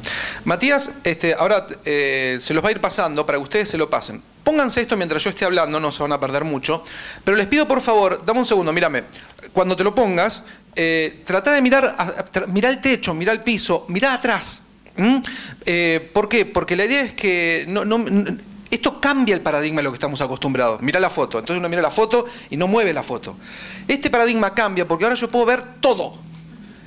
Matías, 0.45 0.91
este, 1.03 1.33
ahora 1.33 1.67
eh, 1.83 2.37
se 2.41 2.53
los 2.53 2.63
va 2.63 2.69
a 2.69 2.71
ir 2.71 2.81
pasando 2.81 3.25
para 3.25 3.37
que 3.37 3.43
ustedes 3.43 3.69
se 3.69 3.77
lo 3.77 3.89
pasen. 3.89 4.21
Pónganse 4.43 4.79
esto 4.79 4.95
mientras 4.95 5.21
yo 5.23 5.29
esté 5.29 5.43
hablando, 5.43 5.77
no 5.77 5.91
se 5.91 6.01
van 6.01 6.13
a 6.13 6.19
perder 6.19 6.45
mucho. 6.45 6.83
Pero 7.23 7.35
les 7.35 7.47
pido 7.47 7.67
por 7.67 7.81
favor, 7.81 8.23
dame 8.25 8.39
un 8.39 8.45
segundo, 8.45 8.71
mírame. 8.71 9.03
Cuando 9.51 9.75
te 9.75 9.83
lo 9.83 9.93
pongas, 9.93 10.43
eh, 10.79 11.23
trata 11.25 11.51
de 11.53 11.61
mirar, 11.61 11.95
mirar 12.49 12.71
el 12.71 12.79
techo, 12.79 13.15
mirar 13.15 13.35
el 13.35 13.41
piso, 13.41 13.85
mirar 13.89 14.13
atrás. 14.13 14.61
Eh, 15.65 16.09
¿Por 16.13 16.29
qué? 16.29 16.45
Porque 16.45 16.75
la 16.75 16.85
idea 16.85 17.01
es 17.01 17.13
que 17.13 17.67
esto 18.69 19.01
cambia 19.01 19.33
el 19.33 19.41
paradigma 19.41 19.77
de 19.77 19.83
lo 19.83 19.91
que 19.91 19.95
estamos 19.95 20.21
acostumbrados. 20.21 20.79
Mira 20.81 20.99
la 20.99 21.09
foto. 21.09 21.39
Entonces 21.39 21.59
uno 21.59 21.67
mira 21.67 21.81
la 21.81 21.89
foto 21.89 22.25
y 22.51 22.57
no 22.57 22.67
mueve 22.67 22.93
la 22.93 23.01
foto. 23.01 23.35
Este 23.87 24.11
paradigma 24.11 24.53
cambia 24.53 24.87
porque 24.87 25.05
ahora 25.05 25.15
yo 25.15 25.31
puedo 25.31 25.45
ver 25.45 25.63
todo. 25.79 26.19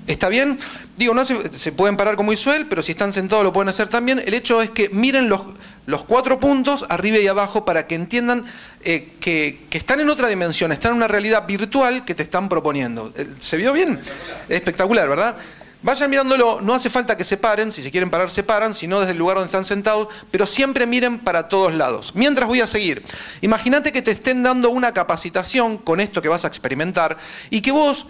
¿Está 0.07 0.29
bien? 0.29 0.57
Digo, 0.96 1.12
no 1.12 1.24
se, 1.24 1.53
se, 1.53 1.72
pueden 1.72 1.96
parar 1.96 2.14
como 2.14 2.33
él, 2.33 2.66
pero 2.68 2.83
si 2.83 2.92
están 2.92 3.12
sentados 3.12 3.42
lo 3.44 3.53
pueden 3.53 3.70
hacer 3.70 3.88
también. 3.88 4.22
El 4.24 4.35
hecho 4.35 4.62
es 4.62 4.70
que 4.70 4.88
miren 4.90 5.29
los, 5.29 5.42
los 5.90 6.05
cuatro 6.05 6.40
puntos 6.40 6.87
arriba 6.88 7.18
y 7.18 7.29
abajo 7.29 7.64
para 7.64 7.87
que 7.87 7.94
entiendan 7.94 8.44
eh, 8.83 9.12
que, 9.20 9.66
que, 9.68 9.79
están 9.79 10.00
en 10.00 10.09
otra 10.09 10.29
dimensión, 10.29 10.72
están 10.72 10.92
en 10.92 10.96
una 10.98 11.09
realidad 11.09 11.46
virtual 11.46 12.05
que 12.05 12.14
te 12.14 12.22
están 12.22 12.48
proponiendo. 12.48 13.12
¿Se 13.40 13.57
vio 13.57 13.72
bien? 13.72 14.00
Es 14.48 14.57
espectacular, 14.57 15.09
¿verdad? 15.09 15.37
Vayan 15.83 16.11
mirándolo, 16.11 16.61
no 16.61 16.74
hace 16.74 16.90
falta 16.90 17.16
que 17.16 17.24
se 17.24 17.38
paren, 17.38 17.72
si 17.72 17.83
se 17.83 17.90
quieren 17.90 18.11
parar 18.11 18.31
se 18.31 18.42
paran, 18.42 18.74
sino 18.74 19.00
desde 19.00 19.12
el 19.12 19.18
lugar 19.18 19.37
donde 19.37 19.46
están 19.46 19.64
sentados, 19.64 20.09
pero 20.31 20.46
siempre 20.46 20.85
miren 20.85 21.18
para 21.18 21.48
todos 21.48 21.74
lados. 21.74 22.12
Mientras 22.14 22.46
voy 22.46 22.61
a 22.61 22.66
seguir, 22.66 23.03
imagínate 23.40 23.90
que 23.90 24.03
te 24.03 24.11
estén 24.11 24.42
dando 24.42 24.68
una 24.68 24.92
capacitación 24.92 25.79
con 25.79 26.00
esto 26.00 26.20
que 26.20 26.29
vas 26.29 26.44
a 26.44 26.48
experimentar 26.48 27.16
y 27.48 27.62
que 27.62 27.72
vos 27.72 28.07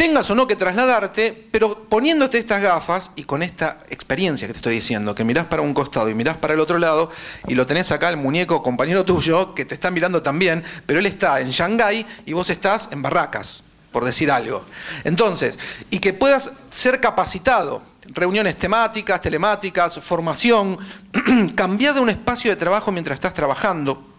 tengas 0.00 0.30
o 0.30 0.34
no 0.34 0.46
que 0.46 0.56
trasladarte, 0.56 1.48
pero 1.52 1.84
poniéndote 1.84 2.38
estas 2.38 2.62
gafas 2.62 3.10
y 3.16 3.24
con 3.24 3.42
esta 3.42 3.80
experiencia 3.90 4.48
que 4.48 4.54
te 4.54 4.58
estoy 4.58 4.74
diciendo, 4.76 5.14
que 5.14 5.24
mirás 5.24 5.44
para 5.44 5.60
un 5.60 5.74
costado 5.74 6.08
y 6.08 6.14
mirás 6.14 6.38
para 6.38 6.54
el 6.54 6.60
otro 6.60 6.78
lado, 6.78 7.10
y 7.48 7.54
lo 7.54 7.66
tenés 7.66 7.92
acá 7.92 8.08
el 8.08 8.16
muñeco 8.16 8.62
compañero 8.62 9.04
tuyo, 9.04 9.54
que 9.54 9.66
te 9.66 9.74
está 9.74 9.90
mirando 9.90 10.22
también, 10.22 10.64
pero 10.86 11.00
él 11.00 11.04
está 11.04 11.40
en 11.40 11.50
Shanghái 11.50 12.06
y 12.24 12.32
vos 12.32 12.48
estás 12.48 12.88
en 12.92 13.02
Barracas, 13.02 13.62
por 13.92 14.06
decir 14.06 14.30
algo. 14.30 14.64
Entonces, 15.04 15.58
y 15.90 15.98
que 15.98 16.14
puedas 16.14 16.50
ser 16.70 16.98
capacitado, 16.98 17.82
reuniones 18.06 18.56
temáticas, 18.56 19.20
telemáticas, 19.20 20.00
formación, 20.00 20.78
cambiar 21.54 21.92
de 21.92 22.00
un 22.00 22.08
espacio 22.08 22.50
de 22.50 22.56
trabajo 22.56 22.90
mientras 22.90 23.16
estás 23.16 23.34
trabajando 23.34 24.09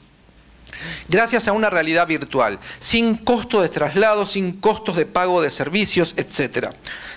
gracias 1.08 1.48
a 1.48 1.54
una 1.54 1.70
realidad 1.70 2.08
virtual, 2.08 2.60
sin 2.80 3.16
costo 3.16 3.62
de 3.62 3.70
traslado, 3.70 4.26
sin 4.26 4.54
costos 4.54 4.98
de 4.98 5.06
pago 5.06 5.42
de 5.42 5.50
servicios, 5.50 6.14
etc. 6.18 6.70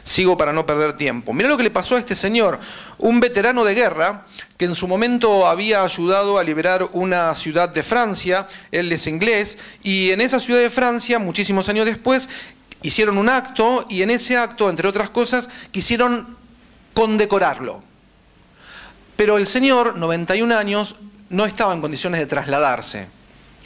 Sigo 0.03 0.37
para 0.37 0.53
no 0.53 0.67
perder 0.67 0.97
tiempo. 0.97 1.33
Mira 1.33 1.49
lo 1.49 1.57
que 1.57 1.63
le 1.63 1.71
pasó 1.71 1.97
a 1.97 1.99
este 1.99 2.15
señor, 2.15 2.61
un 2.99 3.21
veterano 3.21 3.65
de 3.65 3.75
guerra 3.75 4.27
que 4.57 4.67
en 4.67 4.75
su 4.75 4.87
momento 4.87 5.47
había 5.47 5.83
ayudado 5.83 6.39
a 6.39 6.45
liberar 6.45 6.89
una 6.93 7.35
ciudad 7.35 7.69
de 7.69 7.83
Francia, 7.83 8.47
él 8.71 8.93
es 8.93 9.07
inglés, 9.07 9.59
y 9.83 10.11
en 10.11 10.21
esa 10.21 10.39
ciudad 10.39 10.61
de 10.61 10.71
Francia, 10.71 11.19
muchísimos 11.19 11.69
años 11.69 11.87
después, 11.87 12.29
hicieron 12.83 13.19
un 13.19 13.29
acto 13.29 13.85
y 13.89 14.03
en 14.03 14.11
ese 14.11 14.37
acto, 14.37 14.71
entre 14.71 14.87
otras 14.87 15.11
cosas, 15.11 15.49
quisieron 15.71 16.37
condecorarlo. 16.93 17.83
Pero 19.17 19.37
el 19.37 19.47
señor, 19.47 19.97
91 19.97 20.57
años, 20.57 20.97
no 21.31 21.47
estaba 21.47 21.73
en 21.73 21.81
condiciones 21.81 22.21
de 22.21 22.27
trasladarse. 22.27 23.09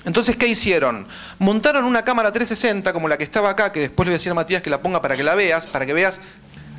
Entonces, 0.05 0.37
¿qué 0.37 0.47
hicieron? 0.47 1.07
Montaron 1.39 1.85
una 1.85 2.05
cámara 2.05 2.33
360 2.33 2.93
como 2.93 3.09
la 3.09 3.19
que 3.19 3.25
estaba 3.25 3.51
acá, 3.51 3.73
que 3.73 3.81
después 3.81 4.09
le 4.09 4.17
voy 4.17 4.29
a 4.29 4.35
Matías 4.35 4.63
que 4.63 4.71
la 4.71 4.81
ponga 4.81 5.03
para 5.03 5.17
que 5.17 5.23
la 5.23 5.35
veas, 5.35 5.67
para 5.67 5.87
que 5.87 5.93
veas. 5.93 6.21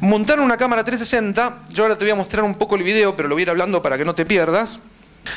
Montaron 0.02 0.46
una 0.46 0.58
cámara 0.58 0.84
360, 0.84 1.66
yo 1.74 1.84
ahora 1.84 1.98
te 1.98 2.06
voy 2.06 2.12
a 2.12 2.16
mostrar 2.16 2.44
un 2.46 2.56
poco 2.56 2.76
el 2.76 2.84
video, 2.84 3.16
pero 3.16 3.28
lo 3.28 3.36
voy 3.36 3.42
a 3.42 3.44
ir 3.44 3.50
hablando 3.50 3.82
para 3.84 3.98
que 3.98 4.06
no 4.06 4.16
te 4.16 4.26
pierdas. 4.26 4.80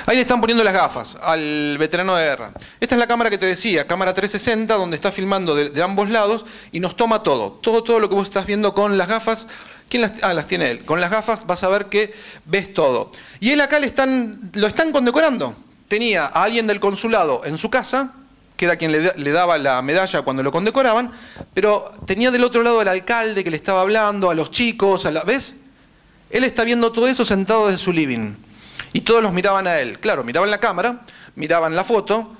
Ahí 0.07 0.17
le 0.17 0.23
están 0.23 0.41
poniendo 0.41 0.63
las 0.65 0.73
gafas 0.73 1.17
al 1.21 1.77
veterano 1.79 2.15
de 2.17 2.25
guerra. 2.25 2.53
Esta 2.81 2.95
es 2.95 2.99
la 2.99 3.07
cámara 3.07 3.29
que 3.29 3.39
te 3.39 3.47
decía, 3.47 3.87
cámara 3.87 4.15
360, 4.15 4.75
donde 4.75 4.97
está 4.97 5.11
filmando 5.11 5.55
de, 5.55 5.71
de 5.71 5.83
ambos 5.83 6.09
lados 6.09 6.47
y 6.71 6.81
nos 6.81 6.97
toma 6.97 7.23
todo. 7.23 7.53
Todo, 7.53 7.83
todo 7.83 7.99
lo 7.99 8.09
que 8.09 8.15
vos 8.15 8.29
estás 8.29 8.47
viendo 8.47 8.73
con 8.75 8.97
las 8.97 9.09
gafas. 9.09 9.49
¿Quién 9.89 10.03
las, 10.03 10.13
ah, 10.23 10.33
las 10.33 10.47
tiene 10.47 10.71
él. 10.71 10.85
Con 10.85 11.01
las 11.01 11.11
gafas 11.11 11.47
vas 11.47 11.63
a 11.65 11.69
ver 11.69 11.87
que 11.87 12.15
ves 12.47 12.73
todo. 12.73 13.11
Y 13.41 13.51
él 13.51 13.61
acá 13.61 13.79
le 13.79 13.87
están, 13.87 14.51
lo 14.55 14.67
están 14.67 14.93
condecorando. 14.93 15.55
Tenía 15.93 16.25
a 16.25 16.45
alguien 16.45 16.67
del 16.67 16.81
consulado 16.81 17.45
en 17.45 17.59
su 17.59 17.69
casa, 17.69 18.15
que 18.57 18.65
era 18.65 18.77
quien 18.77 18.93
le, 18.93 19.31
daba 19.31 19.59
la 19.59 19.83
medalla 19.83 20.23
cuando 20.23 20.43
lo 20.43 20.51
condecoraban, 20.51 21.13
pero 21.53 21.93
tenía 22.07 22.31
del 22.31 22.45
otro 22.45 22.63
lado 22.63 22.81
al 22.81 22.89
alcalde 22.89 23.45
que 23.45 23.51
le 23.51 23.59
estaba 23.59 23.83
hablando, 23.83 24.31
a 24.31 24.35
los 24.35 24.51
chicos, 24.51 25.05
a 25.05 25.11
la, 25.11 25.23
¿ves? 25.25 25.55
Él 26.31 26.45
está 26.45 26.65
viendo 26.65 26.93
todo 26.93 27.09
eso 27.09 27.27
sentado 27.27 27.67
desde 27.67 27.79
su 27.79 27.93
living. 27.93 28.33
Y 28.95 29.03
todos 29.03 29.23
los 29.23 29.35
miraban 29.35 29.67
a 29.67 29.81
él. 29.81 29.99
Claro, 29.99 30.25
miraban 30.25 30.51
la 30.51 30.57
cámara, 30.57 31.03
miraban 31.35 31.77
la 31.77 31.85
foto, 31.85 32.39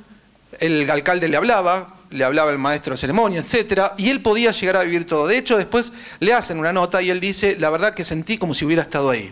el 0.59 0.89
alcalde 0.89 1.29
le 1.29 1.37
hablaba, 1.37 1.97
le 2.09 2.25
hablaba 2.25 2.53
el 2.53 2.59
maestro 2.59 2.95
de 2.95 2.97
ceremonia, 2.97 3.41
etc. 3.41 3.93
Y 3.99 4.09
él 4.09 4.23
podía 4.23 4.53
llegar 4.53 4.79
a 4.79 4.83
vivir 4.83 5.07
todo. 5.07 5.27
De 5.27 5.37
hecho, 5.37 5.59
después 5.59 5.93
le 6.21 6.33
hacen 6.33 6.59
una 6.59 6.73
nota 6.73 7.03
y 7.03 7.11
él 7.11 7.21
dice, 7.21 7.59
la 7.61 7.69
verdad 7.69 7.93
que 7.93 8.07
sentí 8.07 8.39
como 8.39 8.55
si 8.55 8.65
hubiera 8.65 8.81
estado 8.81 9.11
ahí. 9.11 9.31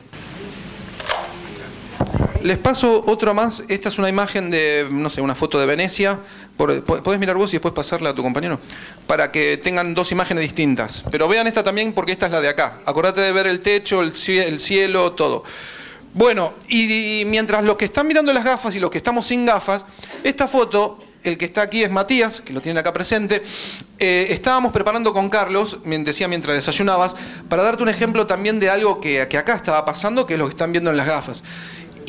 Les 2.42 2.56
paso 2.56 3.04
otra 3.06 3.34
más. 3.34 3.64
Esta 3.68 3.90
es 3.90 3.98
una 3.98 4.08
imagen 4.08 4.50
de, 4.50 4.86
no 4.90 5.10
sé, 5.10 5.20
una 5.20 5.34
foto 5.34 5.58
de 5.60 5.66
Venecia. 5.66 6.18
Podés 6.56 7.20
mirar 7.20 7.36
vos 7.36 7.50
y 7.50 7.56
después 7.56 7.74
pasarla 7.74 8.10
a 8.10 8.14
tu 8.14 8.22
compañero. 8.22 8.58
Para 9.06 9.30
que 9.30 9.58
tengan 9.58 9.94
dos 9.94 10.10
imágenes 10.10 10.42
distintas. 10.42 11.02
Pero 11.10 11.28
vean 11.28 11.46
esta 11.46 11.62
también 11.62 11.92
porque 11.92 12.12
esta 12.12 12.26
es 12.26 12.32
la 12.32 12.40
de 12.40 12.48
acá. 12.48 12.80
Acordate 12.86 13.20
de 13.20 13.32
ver 13.32 13.46
el 13.46 13.60
techo, 13.60 14.02
el 14.02 14.12
cie- 14.12 14.44
el 14.46 14.58
cielo, 14.58 15.12
todo. 15.12 15.44
Bueno, 16.14 16.54
y 16.68 17.24
mientras 17.26 17.62
los 17.62 17.76
que 17.76 17.84
están 17.84 18.06
mirando 18.06 18.32
las 18.32 18.44
gafas 18.44 18.74
y 18.74 18.80
los 18.80 18.90
que 18.90 18.98
estamos 18.98 19.26
sin 19.26 19.44
gafas, 19.46 19.84
esta 20.24 20.48
foto, 20.48 20.98
el 21.22 21.36
que 21.38 21.44
está 21.44 21.62
aquí 21.62 21.82
es 21.84 21.90
Matías, 21.90 22.40
que 22.40 22.52
lo 22.52 22.60
tienen 22.60 22.78
acá 22.78 22.92
presente, 22.92 23.42
eh, 23.98 24.26
estábamos 24.30 24.72
preparando 24.72 25.12
con 25.12 25.28
Carlos, 25.28 25.78
decía 25.84 26.26
mientras 26.26 26.56
desayunabas, 26.56 27.14
para 27.48 27.62
darte 27.62 27.82
un 27.84 27.90
ejemplo 27.90 28.26
también 28.26 28.58
de 28.58 28.70
algo 28.70 29.00
que, 29.00 29.28
que 29.28 29.38
acá 29.38 29.54
estaba 29.54 29.84
pasando, 29.84 30.26
que 30.26 30.34
es 30.34 30.38
lo 30.38 30.46
que 30.46 30.50
están 30.52 30.72
viendo 30.72 30.90
en 30.90 30.96
las 30.96 31.06
gafas. 31.06 31.44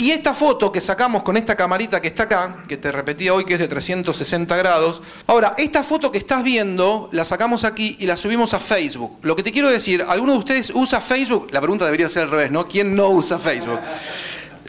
Y 0.02 0.10
esta 0.10 0.34
foto 0.34 0.72
que 0.72 0.82
sacamos 0.82 1.22
con 1.22 1.38
esta 1.38 1.56
camarita 1.56 2.02
que 2.02 2.08
está 2.08 2.24
acá, 2.24 2.64
que 2.68 2.76
te 2.76 2.92
repetía 2.92 3.36
hoy 3.36 3.46
que 3.46 3.54
es 3.54 3.60
de 3.60 3.68
360 3.68 4.58
grados, 4.58 5.04
ahora, 5.28 5.54
esta 5.60 5.84
foto 5.84 6.12
que 6.12 6.18
estás 6.18 6.44
viendo 6.44 7.08
la 7.12 7.24
sacamos 7.24 7.64
aquí 7.66 7.98
y 8.00 8.08
la 8.08 8.18
subimos 8.18 8.56
a 8.56 8.60
Facebook. 8.60 9.20
Lo 9.22 9.36
que 9.36 9.44
te 9.44 9.52
quiero 9.52 9.70
decir, 9.70 10.04
¿alguno 10.08 10.32
de 10.32 10.40
ustedes 10.40 10.72
usa 10.74 11.02
Facebook? 11.02 11.50
La 11.52 11.62
pregunta 11.62 11.86
debería 11.86 12.10
ser 12.10 12.24
al 12.24 12.32
revés, 12.32 12.50
¿no? 12.50 12.66
¿Quién 12.66 12.96
no 12.96 13.12
usa 13.12 13.38
Facebook? 13.38 13.80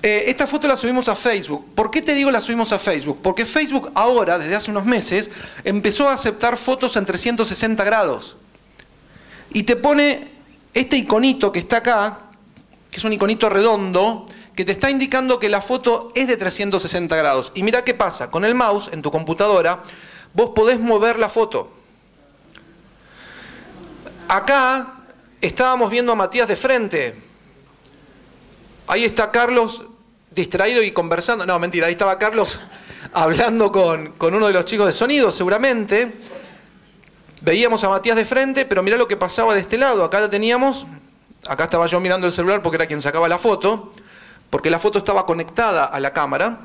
Eh, 0.03 0.25
esta 0.27 0.47
foto 0.47 0.69
la 0.69 0.77
subimos 0.77 1.09
a 1.09 1.17
Facebook. 1.17 1.65
¿Por 1.75 1.91
qué 1.91 2.03
te 2.03 2.15
digo 2.15 2.31
la 2.31 2.43
subimos 2.43 2.71
a 2.73 2.79
Facebook? 2.79 3.21
Porque 3.23 3.47
Facebook 3.47 3.91
ahora, 3.95 4.39
desde 4.39 4.55
hace 4.55 4.71
unos 4.71 4.85
meses, 4.85 5.31
empezó 5.65 6.11
a 6.11 6.13
aceptar 6.13 6.59
fotos 6.59 6.95
en 6.99 7.07
360 7.07 7.83
grados. 7.85 8.37
Y 9.55 9.63
te 9.63 9.77
pone 9.77 10.29
este 10.75 10.99
iconito 10.99 11.51
que 11.51 11.61
está 11.61 11.79
acá, 11.79 12.21
que 12.91 12.99
es 12.99 13.05
un 13.05 13.15
iconito 13.15 13.49
redondo, 13.49 14.27
que 14.55 14.65
te 14.65 14.73
está 14.73 14.91
indicando 14.91 15.39
que 15.39 15.49
la 15.49 15.61
foto 15.61 16.13
es 16.15 16.29
de 16.29 16.37
360 16.37 17.17
grados. 17.17 17.53
Y 17.55 17.63
mira 17.63 17.85
qué 17.85 17.95
pasa, 17.95 18.31
con 18.31 18.45
el 18.45 18.55
mouse 18.55 18.91
en 18.93 19.03
tu 19.03 19.11
computadora, 19.11 19.83
vos 20.35 20.51
podés 20.51 20.79
mover 20.79 21.19
la 21.19 21.29
foto. 21.29 21.71
Acá 24.29 25.05
estábamos 25.41 25.91
viendo 25.91 26.13
a 26.13 26.15
Matías 26.15 26.49
de 26.49 26.57
frente. 26.57 27.15
Ahí 28.87 29.05
está 29.05 29.31
Carlos 29.31 29.85
distraído 30.31 30.83
y 30.83 30.91
conversando. 30.91 31.47
No, 31.47 31.59
mentira, 31.59 31.87
ahí 31.87 31.93
estaba 31.93 32.19
Carlos 32.19 32.61
hablando 33.13 33.73
con, 33.73 34.13
con 34.13 34.35
uno 34.35 34.47
de 34.47 34.53
los 34.53 34.65
chicos 34.65 34.87
de 34.87 34.93
sonido, 34.93 35.31
seguramente. 35.31 36.13
Veíamos 37.43 37.83
a 37.85 37.89
Matías 37.89 38.17
de 38.17 38.25
frente, 38.25 38.65
pero 38.67 38.83
mirá 38.83 38.97
lo 38.97 39.09
que 39.09 39.17
pasaba 39.17 39.55
de 39.55 39.61
este 39.61 39.77
lado. 39.77 40.05
Acá 40.05 40.21
la 40.21 40.31
teníamos, 40.31 40.87
acá 41.47 41.65
estaba 41.65 41.87
yo 41.87 41.99
mirando 42.01 42.27
el 42.27 42.33
celular 42.33 42.63
porque 42.63 42.77
era 42.77 42.87
quien 42.87 43.01
sacaba 43.01 43.29
la 43.29 43.39
foto, 43.39 43.93
porque 44.53 44.69
la 44.69 44.79
foto 44.79 44.99
estaba 44.99 45.25
conectada 45.25 45.87
a 45.87 45.99
la 45.99 46.13
cámara. 46.13 46.59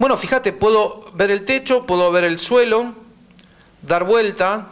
Bueno, 0.00 0.16
fíjate, 0.16 0.52
puedo 0.52 1.12
ver 1.14 1.30
el 1.30 1.44
techo, 1.44 1.86
puedo 1.86 2.10
ver 2.10 2.24
el 2.24 2.40
suelo, 2.40 2.92
dar 3.82 4.02
vuelta. 4.02 4.66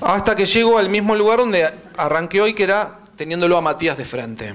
Hasta 0.00 0.34
que 0.34 0.46
llego 0.46 0.78
al 0.78 0.88
mismo 0.88 1.14
lugar 1.14 1.40
donde 1.40 1.70
arranqué 1.98 2.40
hoy, 2.40 2.54
que 2.54 2.62
era 2.62 3.00
teniéndolo 3.14 3.58
a 3.58 3.60
Matías 3.60 3.98
de 3.98 4.06
frente. 4.06 4.54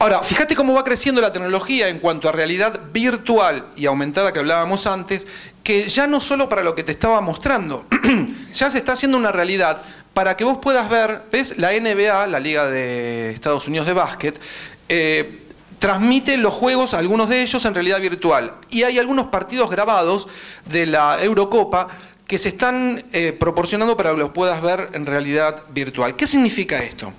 Ahora, 0.00 0.22
fíjate 0.22 0.54
cómo 0.54 0.74
va 0.74 0.84
creciendo 0.84 1.22
la 1.22 1.32
tecnología 1.32 1.88
en 1.88 1.98
cuanto 1.98 2.28
a 2.28 2.32
realidad 2.32 2.78
virtual 2.92 3.68
y 3.74 3.86
aumentada 3.86 4.34
que 4.34 4.40
hablábamos 4.40 4.86
antes, 4.86 5.26
que 5.64 5.88
ya 5.88 6.06
no 6.06 6.20
solo 6.20 6.48
para 6.48 6.62
lo 6.62 6.74
que 6.74 6.84
te 6.84 6.92
estaba 6.92 7.20
mostrando, 7.22 7.86
ya 8.52 8.70
se 8.70 8.78
está 8.78 8.92
haciendo 8.92 9.16
una 9.16 9.32
realidad 9.32 9.80
para 10.12 10.36
que 10.36 10.44
vos 10.44 10.58
puedas 10.58 10.88
ver, 10.88 11.22
¿ves? 11.32 11.58
La 11.58 11.72
NBA, 11.72 12.28
la 12.28 12.38
Liga 12.38 12.66
de 12.66 13.30
Estados 13.30 13.66
Unidos 13.66 13.86
de 13.86 13.94
Básquet, 13.94 14.38
eh, 14.88 15.40
transmite 15.78 16.36
los 16.36 16.54
juegos, 16.54 16.94
algunos 16.94 17.28
de 17.28 17.42
ellos 17.42 17.64
en 17.64 17.74
realidad 17.74 18.00
virtual. 18.00 18.54
Y 18.70 18.82
hay 18.84 18.98
algunos 18.98 19.26
partidos 19.26 19.70
grabados 19.70 20.28
de 20.66 20.86
la 20.86 21.16
Eurocopa 21.20 21.88
que 22.26 22.38
se 22.38 22.50
están 22.50 23.02
eh, 23.12 23.32
proporcionando 23.32 23.96
para 23.96 24.12
que 24.12 24.16
los 24.18 24.30
puedas 24.30 24.62
ver 24.62 24.90
en 24.92 25.04
realidad 25.04 25.62
virtual. 25.70 26.14
¿Qué 26.14 26.26
significa 26.26 26.82
esto? 26.82 27.12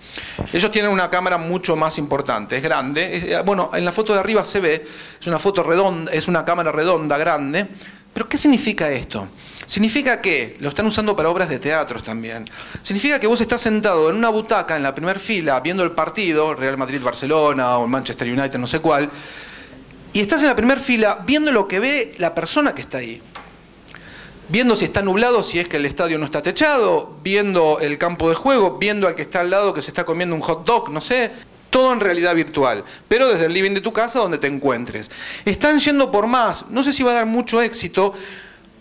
Ellos 0.53 0.71
tienen 0.71 0.91
una 0.91 1.09
cámara 1.09 1.37
mucho 1.37 1.75
más 1.75 1.97
importante, 1.97 2.57
es 2.57 2.63
grande. 2.63 3.33
eh, 3.33 3.41
bueno, 3.45 3.69
en 3.73 3.85
la 3.85 3.91
foto 3.91 4.13
de 4.13 4.19
arriba 4.19 4.45
se 4.45 4.59
ve, 4.59 4.87
es 5.19 5.27
una 5.27 5.37
foto 5.37 5.61
redonda, 5.61 6.11
es 6.11 6.27
una 6.27 6.45
cámara 6.45 6.71
redonda, 6.71 7.17
grande. 7.17 7.67
Pero 8.15 8.29
¿qué 8.29 8.37
significa 8.37 8.89
esto? 8.89 9.27
Significa 9.65 10.21
que 10.21 10.55
lo 10.61 10.69
están 10.69 10.85
usando 10.85 11.17
para 11.17 11.29
obras 11.29 11.49
de 11.49 11.59
teatros 11.59 12.01
también. 12.01 12.49
Significa 12.81 13.19
que 13.19 13.27
vos 13.27 13.41
estás 13.41 13.59
sentado 13.59 14.09
en 14.09 14.15
una 14.15 14.29
butaca 14.29 14.77
en 14.77 14.83
la 14.83 14.95
primera 14.95 15.19
fila 15.19 15.59
viendo 15.59 15.83
el 15.83 15.91
partido, 15.91 16.53
Real 16.53 16.77
Madrid-Barcelona 16.77 17.77
o 17.77 17.87
Manchester 17.87 18.29
United, 18.29 18.57
no 18.57 18.67
sé 18.67 18.79
cuál, 18.79 19.09
y 20.13 20.21
estás 20.21 20.39
en 20.43 20.47
la 20.47 20.55
primera 20.55 20.79
fila 20.79 21.19
viendo 21.27 21.51
lo 21.51 21.67
que 21.67 21.81
ve 21.81 22.15
la 22.17 22.33
persona 22.33 22.73
que 22.73 22.83
está 22.83 22.99
ahí 22.99 23.21
viendo 24.47 24.77
si 24.77 24.85
está 24.85 25.01
nublado, 25.01 25.43
si 25.43 25.59
es 25.59 25.67
que 25.67 25.75
el 25.75 25.85
estadio 25.85 26.17
no 26.17 26.25
está 26.25 26.41
techado, 26.41 27.17
viendo 27.21 27.79
el 27.81 27.97
campo 27.97 28.29
de 28.29 28.35
juego, 28.35 28.77
viendo 28.77 29.07
al 29.07 29.15
que 29.15 29.23
está 29.23 29.41
al 29.41 29.49
lado 29.49 29.73
que 29.73 29.81
se 29.81 29.89
está 29.89 30.05
comiendo 30.05 30.35
un 30.35 30.41
hot 30.41 30.65
dog, 30.65 30.89
no 30.89 31.01
sé. 31.01 31.31
Todo 31.69 31.93
en 31.93 31.99
realidad 31.99 32.35
virtual, 32.35 32.83
pero 33.07 33.27
desde 33.27 33.45
el 33.45 33.53
living 33.53 33.71
de 33.71 33.81
tu 33.81 33.91
casa 33.91 34.19
donde 34.19 34.37
te 34.37 34.47
encuentres. 34.47 35.11
Están 35.43 35.79
yendo 35.79 36.11
por 36.11 36.27
más, 36.27 36.65
no 36.69 36.83
sé 36.83 36.93
si 36.93 37.03
va 37.03 37.11
a 37.11 37.15
dar 37.15 37.25
mucho 37.25 37.61
éxito, 37.61 38.13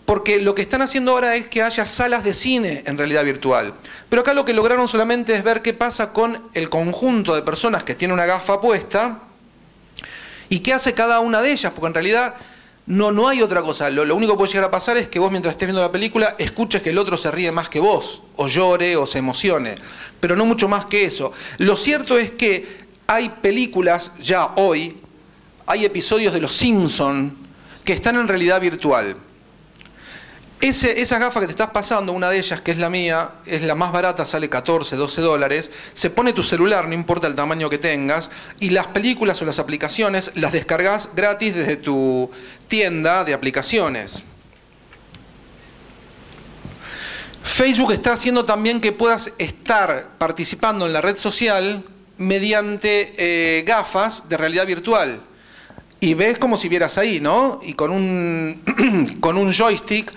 porque 0.05 0.39
lo 0.39 0.53
que 0.53 0.61
están 0.61 0.81
haciendo 0.81 1.11
ahora 1.11 1.35
es 1.35 1.47
que 1.47 1.63
haya 1.63 1.83
salas 1.85 2.23
de 2.23 2.33
cine 2.33 2.83
en 2.85 2.97
realidad 2.97 3.23
virtual. 3.23 3.73
Pero 4.07 4.21
acá 4.21 4.33
lo 4.33 4.45
que 4.45 4.53
lograron 4.53 4.87
solamente 4.87 5.33
es 5.33 5.43
ver 5.43 5.61
qué 5.61 5.73
pasa 5.73 6.13
con 6.13 6.49
el 6.53 6.69
conjunto 6.69 7.33
de 7.35 7.41
personas 7.41 7.83
que 7.83 7.95
tienen 7.95 8.13
una 8.13 8.25
gafa 8.25 8.61
puesta 8.61 9.19
y 10.47 10.59
qué 10.59 10.73
hace 10.73 10.93
cada 10.93 11.19
una 11.19 11.41
de 11.41 11.51
ellas, 11.51 11.71
porque 11.73 11.87
en 11.87 11.93
realidad 11.95 12.35
no, 12.87 13.11
no 13.11 13.27
hay 13.27 13.41
otra 13.41 13.61
cosa. 13.61 13.89
Lo, 13.89 14.15
único 14.15 14.33
que 14.33 14.37
puede 14.37 14.51
llegar 14.51 14.65
a 14.65 14.71
pasar 14.71 14.97
es 14.97 15.09
que 15.09 15.19
vos 15.19 15.31
mientras 15.31 15.53
estés 15.53 15.67
viendo 15.67 15.81
la 15.81 15.91
película 15.91 16.35
escuches 16.37 16.81
que 16.81 16.91
el 16.91 16.97
otro 16.97 17.17
se 17.17 17.31
ríe 17.31 17.51
más 17.51 17.69
que 17.69 17.79
vos, 17.79 18.21
o 18.35 18.47
llore, 18.47 18.95
o 18.95 19.07
se 19.07 19.19
emocione, 19.19 19.75
pero 20.19 20.35
no 20.35 20.45
mucho 20.45 20.67
más 20.67 20.85
que 20.85 21.05
eso. 21.05 21.31
Lo 21.57 21.75
cierto 21.77 22.17
es 22.17 22.31
que 22.31 22.85
hay 23.07 23.29
películas 23.29 24.11
ya 24.19 24.53
hoy, 24.57 24.97
hay 25.65 25.85
episodios 25.85 26.33
de 26.33 26.41
Los 26.41 26.53
Simpson 26.53 27.35
que 27.83 27.93
están 27.93 28.17
en 28.17 28.27
realidad 28.27 28.61
virtual. 28.61 29.17
Ese, 30.61 31.01
esa 31.01 31.19
gafa 31.19 31.41
que 31.41 31.47
te 31.47 31.51
estás 31.51 31.69
pasando, 31.71 32.11
una 32.11 32.29
de 32.29 32.37
ellas, 32.37 32.61
que 32.61 32.71
es 32.71 32.77
la 32.77 32.89
mía, 32.89 33.31
es 33.45 33.61
la 33.61 33.75
más 33.75 33.91
barata, 33.91 34.25
sale 34.25 34.49
14, 34.49 34.95
12 34.95 35.21
dólares. 35.21 35.69
Se 35.93 36.09
pone 36.09 36.33
tu 36.33 36.43
celular, 36.43 36.87
no 36.87 36.93
importa 36.93 37.27
el 37.27 37.35
tamaño 37.35 37.69
que 37.69 37.77
tengas, 37.77 38.29
y 38.59 38.69
las 38.69 38.87
películas 38.87 39.41
o 39.41 39.45
las 39.45 39.59
aplicaciones 39.59 40.31
las 40.35 40.53
descargas 40.53 41.09
gratis 41.15 41.55
desde 41.55 41.75
tu 41.75 42.31
tienda 42.67 43.23
de 43.23 43.33
aplicaciones. 43.33 44.23
Facebook 47.43 47.91
está 47.91 48.13
haciendo 48.13 48.43
también 48.43 48.81
que 48.81 48.91
puedas 48.91 49.31
estar 49.37 50.17
participando 50.17 50.87
en 50.87 50.93
la 50.93 51.01
red 51.01 51.15
social 51.15 51.85
mediante 52.17 53.13
eh, 53.17 53.63
gafas 53.63 54.27
de 54.27 54.37
realidad 54.37 54.65
virtual. 54.65 55.21
Y 55.99 56.15
ves 56.15 56.39
como 56.39 56.57
si 56.57 56.69
vieras 56.69 56.97
ahí, 56.97 57.19
¿no? 57.19 57.59
Y 57.63 57.73
con 57.73 57.91
un, 57.91 58.61
con 59.19 59.37
un 59.37 59.53
joystick 59.53 60.11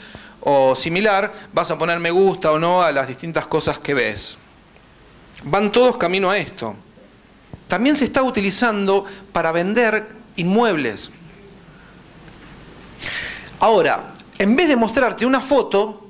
o 0.50 0.74
similar 0.74 1.30
vas 1.52 1.70
a 1.70 1.76
poner 1.76 2.00
me 2.00 2.10
gusta 2.10 2.50
o 2.50 2.58
no 2.58 2.80
a 2.80 2.90
las 2.90 3.06
distintas 3.06 3.46
cosas 3.46 3.78
que 3.78 3.92
ves. 3.92 4.38
Van 5.44 5.70
todos 5.70 5.98
camino 5.98 6.30
a 6.30 6.38
esto. 6.38 6.74
También 7.68 7.96
se 7.96 8.06
está 8.06 8.22
utilizando 8.22 9.04
para 9.30 9.52
vender 9.52 10.08
inmuebles. 10.36 11.10
Ahora, 13.60 14.14
en 14.38 14.56
vez 14.56 14.68
de 14.68 14.76
mostrarte 14.76 15.26
una 15.26 15.40
foto, 15.40 16.06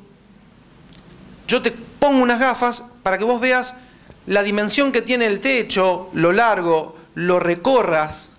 yo 1.48 1.60
te 1.60 1.72
pongo 1.72 2.22
unas 2.22 2.38
gafas 2.38 2.84
para 3.02 3.18
que 3.18 3.24
vos 3.24 3.40
veas 3.40 3.74
la 4.26 4.44
dimensión 4.44 4.92
que 4.92 5.02
tiene 5.02 5.26
el 5.26 5.40
techo, 5.40 6.10
lo 6.12 6.32
largo, 6.32 6.96
lo 7.16 7.40
recorras. 7.40 8.34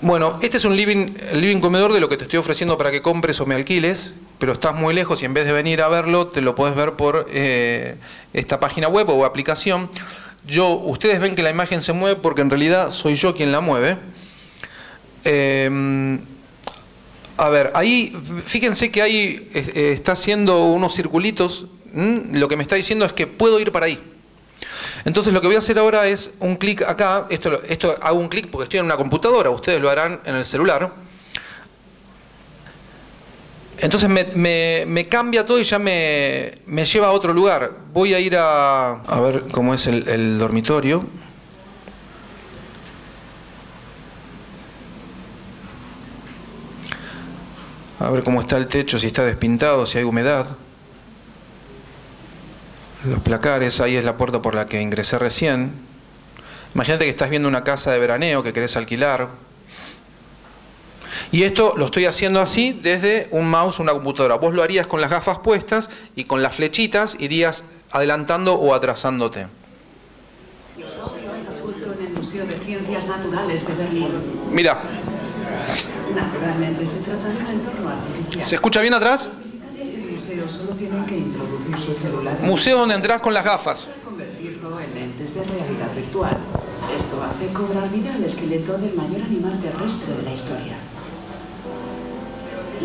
Bueno, 0.00 0.38
este 0.40 0.56
es 0.56 0.64
un 0.64 0.74
living, 0.74 1.12
living 1.34 1.60
comedor 1.60 1.92
de 1.92 2.00
lo 2.00 2.08
que 2.08 2.16
te 2.16 2.24
estoy 2.24 2.38
ofreciendo 2.38 2.78
para 2.78 2.90
que 2.90 3.02
compres 3.02 3.38
o 3.40 3.46
me 3.46 3.54
alquiles, 3.54 4.14
pero 4.38 4.52
estás 4.52 4.74
muy 4.74 4.94
lejos 4.94 5.22
y 5.22 5.24
en 5.24 5.34
vez 5.34 5.46
de 5.46 5.52
venir 5.52 5.82
a 5.82 5.88
verlo, 5.88 6.28
te 6.28 6.40
lo 6.40 6.54
puedes 6.54 6.76
ver 6.76 6.92
por 6.92 7.26
eh, 7.30 7.96
esta 8.32 8.60
página 8.60 8.88
web 8.88 9.08
o 9.10 9.24
aplicación. 9.24 9.90
Yo, 10.46 10.70
ustedes 10.70 11.20
ven 11.20 11.34
que 11.34 11.42
la 11.42 11.50
imagen 11.50 11.82
se 11.82 11.92
mueve 11.92 12.16
porque 12.16 12.42
en 12.42 12.50
realidad 12.50 12.90
soy 12.90 13.14
yo 13.14 13.34
quien 13.34 13.52
la 13.52 13.60
mueve. 13.60 13.98
Eh, 15.24 16.18
a 17.36 17.48
ver, 17.50 17.70
ahí, 17.74 18.16
fíjense 18.46 18.90
que 18.90 19.00
ahí 19.00 19.48
eh, 19.54 19.92
está 19.94 20.12
haciendo 20.12 20.64
unos 20.64 20.94
circulitos. 20.94 21.66
Lo 22.32 22.48
que 22.48 22.56
me 22.56 22.62
está 22.62 22.76
diciendo 22.76 23.04
es 23.04 23.12
que 23.12 23.26
puedo 23.26 23.60
ir 23.60 23.72
para 23.72 23.86
ahí. 23.86 23.98
Entonces 25.04 25.32
lo 25.32 25.40
que 25.40 25.46
voy 25.46 25.56
a 25.56 25.60
hacer 25.60 25.78
ahora 25.78 26.08
es 26.08 26.32
un 26.40 26.56
clic 26.56 26.82
acá, 26.82 27.26
esto, 27.30 27.62
esto 27.68 27.94
hago 28.02 28.18
un 28.18 28.28
clic 28.28 28.48
porque 28.48 28.64
estoy 28.64 28.80
en 28.80 28.86
una 28.86 28.96
computadora, 28.96 29.50
ustedes 29.50 29.80
lo 29.80 29.88
harán 29.88 30.20
en 30.24 30.34
el 30.34 30.44
celular. 30.44 30.92
Entonces 33.80 34.08
me, 34.08 35.08
cambia 35.08 35.44
todo 35.44 35.58
y 35.58 35.64
ya 35.64 35.78
me, 35.78 36.60
lleva 36.66 37.08
a 37.08 37.12
otro 37.12 37.32
lugar. 37.32 37.72
Voy 37.92 38.14
a 38.14 38.20
ir 38.20 38.36
a, 38.36 38.92
a 38.92 39.20
ver 39.20 39.44
cómo 39.50 39.74
es 39.74 39.86
el, 39.86 40.08
el 40.08 40.38
dormitorio. 40.38 41.04
A 48.00 48.10
ver 48.10 48.22
cómo 48.22 48.40
está 48.40 48.56
el 48.56 48.68
techo, 48.68 48.98
si 48.98 49.08
está 49.08 49.24
despintado, 49.24 49.84
si 49.86 49.98
hay 49.98 50.04
humedad 50.04 50.46
los 53.04 53.22
placares, 53.22 53.80
ahí 53.80 53.96
es 53.96 54.04
la 54.04 54.16
puerta 54.16 54.42
por 54.42 54.54
la 54.54 54.66
que 54.66 54.80
ingresé 54.80 55.18
recién. 55.18 55.72
Imagínate 56.74 57.04
que 57.04 57.10
estás 57.10 57.30
viendo 57.30 57.48
una 57.48 57.64
casa 57.64 57.92
de 57.92 57.98
veraneo 57.98 58.42
que 58.42 58.52
querés 58.52 58.76
alquilar. 58.76 59.28
Y 61.32 61.42
esto 61.42 61.74
lo 61.76 61.86
estoy 61.86 62.06
haciendo 62.06 62.40
así 62.40 62.72
desde 62.72 63.28
un 63.30 63.48
mouse, 63.48 63.78
una 63.78 63.92
computadora. 63.92 64.36
Vos 64.36 64.54
lo 64.54 64.62
harías 64.62 64.86
con 64.86 65.00
las 65.00 65.10
gafas 65.10 65.38
puestas 65.40 65.90
y 66.16 66.24
con 66.24 66.42
las 66.42 66.54
flechitas 66.54 67.16
irías 67.18 67.64
adelantando 67.90 68.54
o 68.54 68.74
atrasándote. 68.74 69.46
Mira. 74.50 74.80
se 78.40 78.54
escucha 78.54 78.80
bien 78.80 78.94
atrás? 78.94 79.28
Museo 82.42 82.78
donde 82.78 82.94
entras 82.94 83.20
con 83.20 83.34
las 83.34 83.44
gafas. 83.44 83.88
Convertirlo 84.04 84.80
en 84.80 84.94
lentes 84.94 85.34
de 85.34 85.44
realidad 85.44 85.94
virtual. 85.94 86.36
Esto 86.96 87.22
hace 87.22 87.52
cobrar 87.52 87.90
vida 87.90 88.14
al 88.14 88.24
esqueleto 88.24 88.78
del 88.78 88.94
mayor 88.94 89.22
animal 89.22 89.58
terrestre 89.60 90.14
de 90.16 90.22
la 90.22 90.32
historia. 90.32 90.76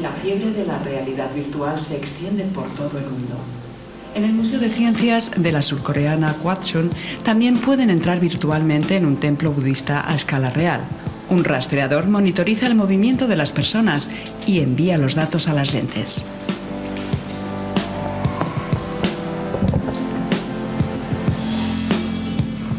La 0.02 0.10
fiebre 0.12 0.52
de 0.52 0.66
la 0.66 0.80
realidad 0.80 1.34
virtual 1.34 1.80
se 1.80 1.98
extiende 1.98 2.44
por 2.46 2.68
todo 2.76 2.98
el 2.98 3.06
mundo. 3.06 3.36
En 4.16 4.24
el 4.24 4.34
Museo 4.34 4.60
de 4.60 4.70
Ciencias 4.70 5.32
de 5.36 5.52
la 5.52 5.62
surcoreana 5.62 6.34
Kwatchon 6.34 6.92
también 7.24 7.58
pueden 7.58 7.90
entrar 7.90 8.20
virtualmente 8.20 8.96
en 8.96 9.06
un 9.06 9.18
templo 9.18 9.52
budista 9.52 10.10
a 10.10 10.16
escala 10.16 10.50
real. 10.50 10.82
Un 11.30 11.44
rastreador 11.44 12.08
monitoriza 12.08 12.68
el 12.68 12.76
movimiento 12.76 13.28
de 13.28 13.36
las 13.36 13.52
personas 13.52 14.10
y 14.46 14.60
envía 14.60 14.98
los 14.98 15.16
datos 15.16 15.48
a 15.48 15.54
las 15.54 15.74
lentes. 15.74 16.26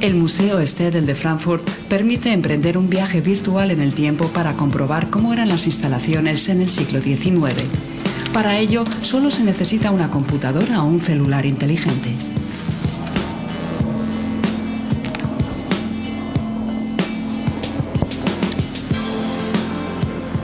El 0.05 0.17
Museo 0.17 0.61
Stedel 0.67 1.07
de 1.07 1.15
Frankfurt 1.15 1.67
permite 1.89 2.31
emprender 2.31 2.77
un 2.77 2.91
viaje 2.91 3.23
virtual 3.23 3.71
en 3.71 3.81
el 3.81 3.95
tiempo 3.95 4.29
para 4.29 4.53
comprobar 4.53 5.09
cómo 5.09 5.33
eran 5.33 5.49
las 5.49 5.65
instalaciones 5.65 6.51
en 6.51 6.61
el 6.61 6.69
siglo 6.69 7.01
XIX. 7.01 7.55
Para 8.31 8.59
ello, 8.59 8.85
solo 9.01 9.31
se 9.31 9.45
necesita 9.45 9.91
una 9.91 10.11
computadora 10.11 10.83
o 10.83 10.87
un 10.87 11.01
celular 11.01 11.47
inteligente. 11.47 12.11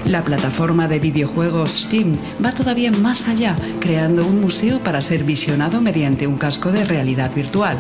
La 0.07 0.25
plataforma 0.25 0.89
de 0.89 1.01
videojuegos 1.01 1.83
Steam 1.83 2.17
va 2.43 2.53
todavía 2.53 2.93
más 2.93 3.29
allá, 3.29 3.55
creando 3.79 4.27
un 4.27 4.41
museo 4.41 4.79
para 4.79 5.03
ser 5.03 5.23
visionado 5.23 5.83
mediante 5.83 6.27
un 6.27 6.39
casco 6.39 6.73
de 6.73 6.87
realidad 6.87 7.31
virtual 7.35 7.77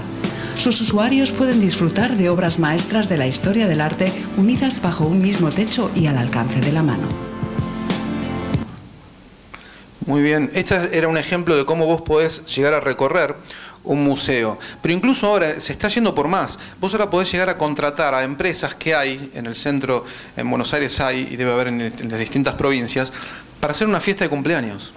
sus 0.60 0.78
usuarios 0.82 1.32
pueden 1.32 1.58
disfrutar 1.58 2.18
de 2.18 2.28
obras 2.28 2.58
maestras 2.58 3.08
de 3.08 3.16
la 3.16 3.26
historia 3.26 3.66
del 3.66 3.80
arte 3.80 4.12
unidas 4.36 4.82
bajo 4.82 5.06
un 5.06 5.22
mismo 5.22 5.48
techo 5.48 5.90
y 5.94 6.06
al 6.06 6.18
alcance 6.18 6.60
de 6.60 6.70
la 6.70 6.82
mano. 6.82 7.08
Muy 10.04 10.20
bien, 10.20 10.50
este 10.52 10.98
era 10.98 11.08
un 11.08 11.16
ejemplo 11.16 11.56
de 11.56 11.64
cómo 11.64 11.86
vos 11.86 12.02
podés 12.02 12.44
llegar 12.44 12.74
a 12.74 12.80
recorrer 12.80 13.36
un 13.84 14.04
museo. 14.04 14.58
Pero 14.82 14.94
incluso 14.94 15.26
ahora 15.26 15.58
se 15.58 15.72
está 15.72 15.88
yendo 15.88 16.14
por 16.14 16.28
más. 16.28 16.58
Vos 16.78 16.92
ahora 16.92 17.08
podés 17.08 17.32
llegar 17.32 17.48
a 17.48 17.56
contratar 17.56 18.12
a 18.12 18.22
empresas 18.22 18.74
que 18.74 18.94
hay 18.94 19.30
en 19.34 19.46
el 19.46 19.54
centro, 19.54 20.04
en 20.36 20.50
Buenos 20.50 20.74
Aires 20.74 21.00
hay 21.00 21.26
y 21.30 21.36
debe 21.36 21.52
haber 21.52 21.68
en, 21.68 22.10
las 22.10 22.20
distintas 22.20 22.54
provincias, 22.54 23.14
para 23.60 23.70
hacer 23.70 23.86
una 23.86 24.00
fiesta 24.00 24.24
de 24.24 24.30
cumpleaños. 24.30 24.92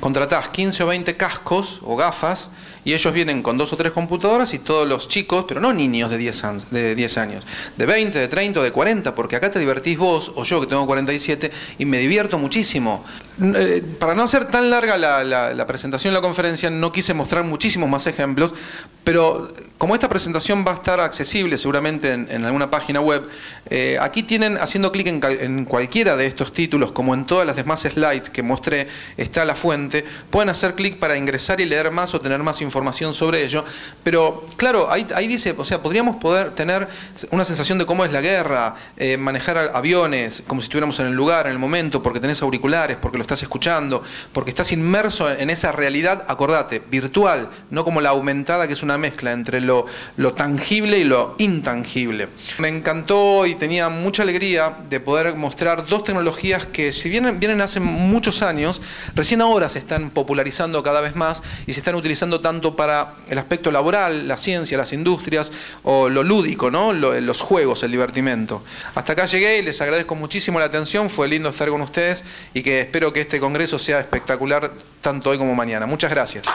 Contratás 0.00 0.48
15 0.48 0.84
o 0.84 0.86
20 0.86 1.16
cascos 1.16 1.80
o 1.82 1.96
gafas 1.96 2.50
y 2.84 2.94
ellos 2.94 3.12
vienen 3.12 3.42
con 3.42 3.58
dos 3.58 3.72
o 3.72 3.76
tres 3.76 3.92
computadoras 3.92 4.54
y 4.54 4.60
todos 4.60 4.88
los 4.88 5.08
chicos, 5.08 5.44
pero 5.48 5.60
no 5.60 5.72
niños 5.72 6.10
de 6.10 6.18
10 6.18 6.44
años, 6.44 6.64
de, 6.70 6.94
10 6.94 7.18
años, 7.18 7.44
de 7.76 7.84
20, 7.84 8.18
de 8.18 8.28
30 8.28 8.60
o 8.60 8.62
de 8.62 8.70
40, 8.70 9.14
porque 9.14 9.36
acá 9.36 9.50
te 9.50 9.58
divertís 9.58 9.98
vos 9.98 10.32
o 10.36 10.44
yo 10.44 10.60
que 10.60 10.68
tengo 10.68 10.86
47 10.86 11.50
y 11.78 11.84
me 11.84 11.98
divierto 11.98 12.38
muchísimo. 12.38 13.04
Eh, 13.42 13.82
para 13.98 14.14
no 14.14 14.22
hacer 14.22 14.44
tan 14.44 14.70
larga 14.70 14.96
la, 14.96 15.24
la 15.24 15.66
presentación, 15.66 16.14
la 16.14 16.20
conferencia, 16.20 16.70
no 16.70 16.92
quise 16.92 17.12
mostrar 17.12 17.44
muchísimos 17.44 17.90
más 17.90 18.06
ejemplos, 18.06 18.54
pero 19.02 19.50
como 19.78 19.94
esta 19.94 20.08
presentación 20.08 20.64
va 20.66 20.72
a 20.72 20.74
estar 20.74 20.98
accesible 20.98 21.56
seguramente 21.56 22.12
en, 22.12 22.44
alguna 22.44 22.68
página 22.68 23.00
web, 23.00 23.28
eh, 23.70 23.96
aquí 24.00 24.24
tienen, 24.24 24.58
haciendo 24.58 24.90
clic 24.90 25.06
en, 25.06 25.64
cualquiera 25.64 26.16
de 26.16 26.26
estos 26.26 26.52
títulos, 26.52 26.90
como 26.90 27.14
en 27.14 27.24
todas 27.24 27.46
las 27.46 27.54
demás 27.54 27.80
slides 27.80 28.28
que 28.28 28.42
mostré, 28.42 28.88
está 29.16 29.44
la 29.44 29.54
fuente, 29.54 30.04
pueden 30.30 30.48
hacer 30.48 30.74
clic 30.74 30.96
para 30.98 31.16
ingresar 31.16 31.60
y 31.60 31.64
leer 31.64 31.92
más 31.92 32.12
o 32.12 32.20
tener 32.20 32.42
más 32.42 32.60
información 32.60 33.14
sobre 33.14 33.44
ello. 33.44 33.64
Pero 34.02 34.44
claro, 34.56 34.90
ahí, 34.90 35.28
dice, 35.28 35.54
o 35.56 35.64
sea, 35.64 35.80
podríamos 35.80 36.16
poder 36.16 36.50
tener 36.50 36.88
una 37.30 37.44
sensación 37.44 37.78
de 37.78 37.86
cómo 37.86 38.04
es 38.04 38.10
la 38.12 38.20
guerra, 38.20 38.74
eh, 38.96 39.16
manejar 39.16 39.70
aviones, 39.74 40.42
como 40.48 40.60
si 40.60 40.64
estuviéramos 40.64 40.98
en 40.98 41.06
el 41.06 41.14
lugar, 41.14 41.46
en 41.46 41.52
el 41.52 41.58
momento, 41.60 42.02
porque 42.02 42.18
tenés 42.18 42.42
auriculares, 42.42 42.96
porque 43.00 43.16
lo 43.16 43.22
estás 43.22 43.42
escuchando, 43.42 44.02
porque 44.32 44.50
estás 44.50 44.72
inmerso 44.72 45.30
en 45.30 45.50
esa 45.50 45.70
realidad, 45.70 46.24
acordate, 46.26 46.82
virtual, 46.90 47.48
no 47.70 47.84
como 47.84 48.00
la 48.00 48.08
aumentada 48.08 48.66
que 48.66 48.72
es 48.72 48.82
una 48.82 48.98
mezcla 48.98 49.30
entre 49.30 49.67
lo, 49.68 50.30
tangible 50.32 50.98
y 50.98 51.04
lo 51.04 51.34
intangible. 51.38 52.28
Me 52.58 52.68
encantó 52.68 53.46
y 53.46 53.54
tenía 53.54 53.88
mucha 53.88 54.22
alegría 54.22 54.76
de 54.90 54.98
poder 55.00 55.34
mostrar 55.36 55.86
dos 55.86 56.02
tecnologías 56.02 56.66
que 56.66 56.92
si 56.92 57.08
bien 57.08 57.38
vienen 57.38 57.60
hace 57.60 57.80
muchos 57.80 58.42
años, 58.42 58.82
recién 59.14 59.40
ahora 59.40 59.68
se 59.68 59.78
están 59.78 60.10
popularizando 60.10 60.82
cada 60.82 61.00
vez 61.00 61.14
más 61.14 61.42
y 61.66 61.74
se 61.74 61.80
están 61.80 61.94
utilizando 61.94 62.40
tanto 62.40 62.74
para 62.74 63.14
el 63.28 63.38
aspecto 63.38 63.70
laboral, 63.70 64.26
la 64.26 64.36
ciencia, 64.36 64.76
las 64.76 64.92
industrias 64.92 65.52
o 65.82 66.08
lo 66.08 66.22
lúdico, 66.22 66.70
¿no? 66.70 66.92
los 66.92 67.40
juegos, 67.40 67.82
el 67.82 67.90
divertimento. 67.90 68.62
Hasta 68.94 69.12
acá 69.12 69.26
llegué 69.26 69.58
y 69.58 69.62
les 69.62 69.80
agradezco 69.80 70.14
muchísimo 70.14 70.58
la 70.58 70.66
atención, 70.66 71.10
fue 71.10 71.28
lindo 71.28 71.48
estar 71.48 71.68
con 71.68 71.80
ustedes 71.82 72.24
y 72.54 72.62
que 72.62 72.80
espero 72.80 73.12
que 73.12 73.20
este 73.20 73.38
congreso 73.38 73.78
sea 73.78 74.00
espectacular 74.00 74.72
tanto 75.00 75.30
hoy 75.30 75.38
como 75.38 75.54
mañana. 75.54 75.86
Muchas 75.86 76.10
gracias. 76.10 76.46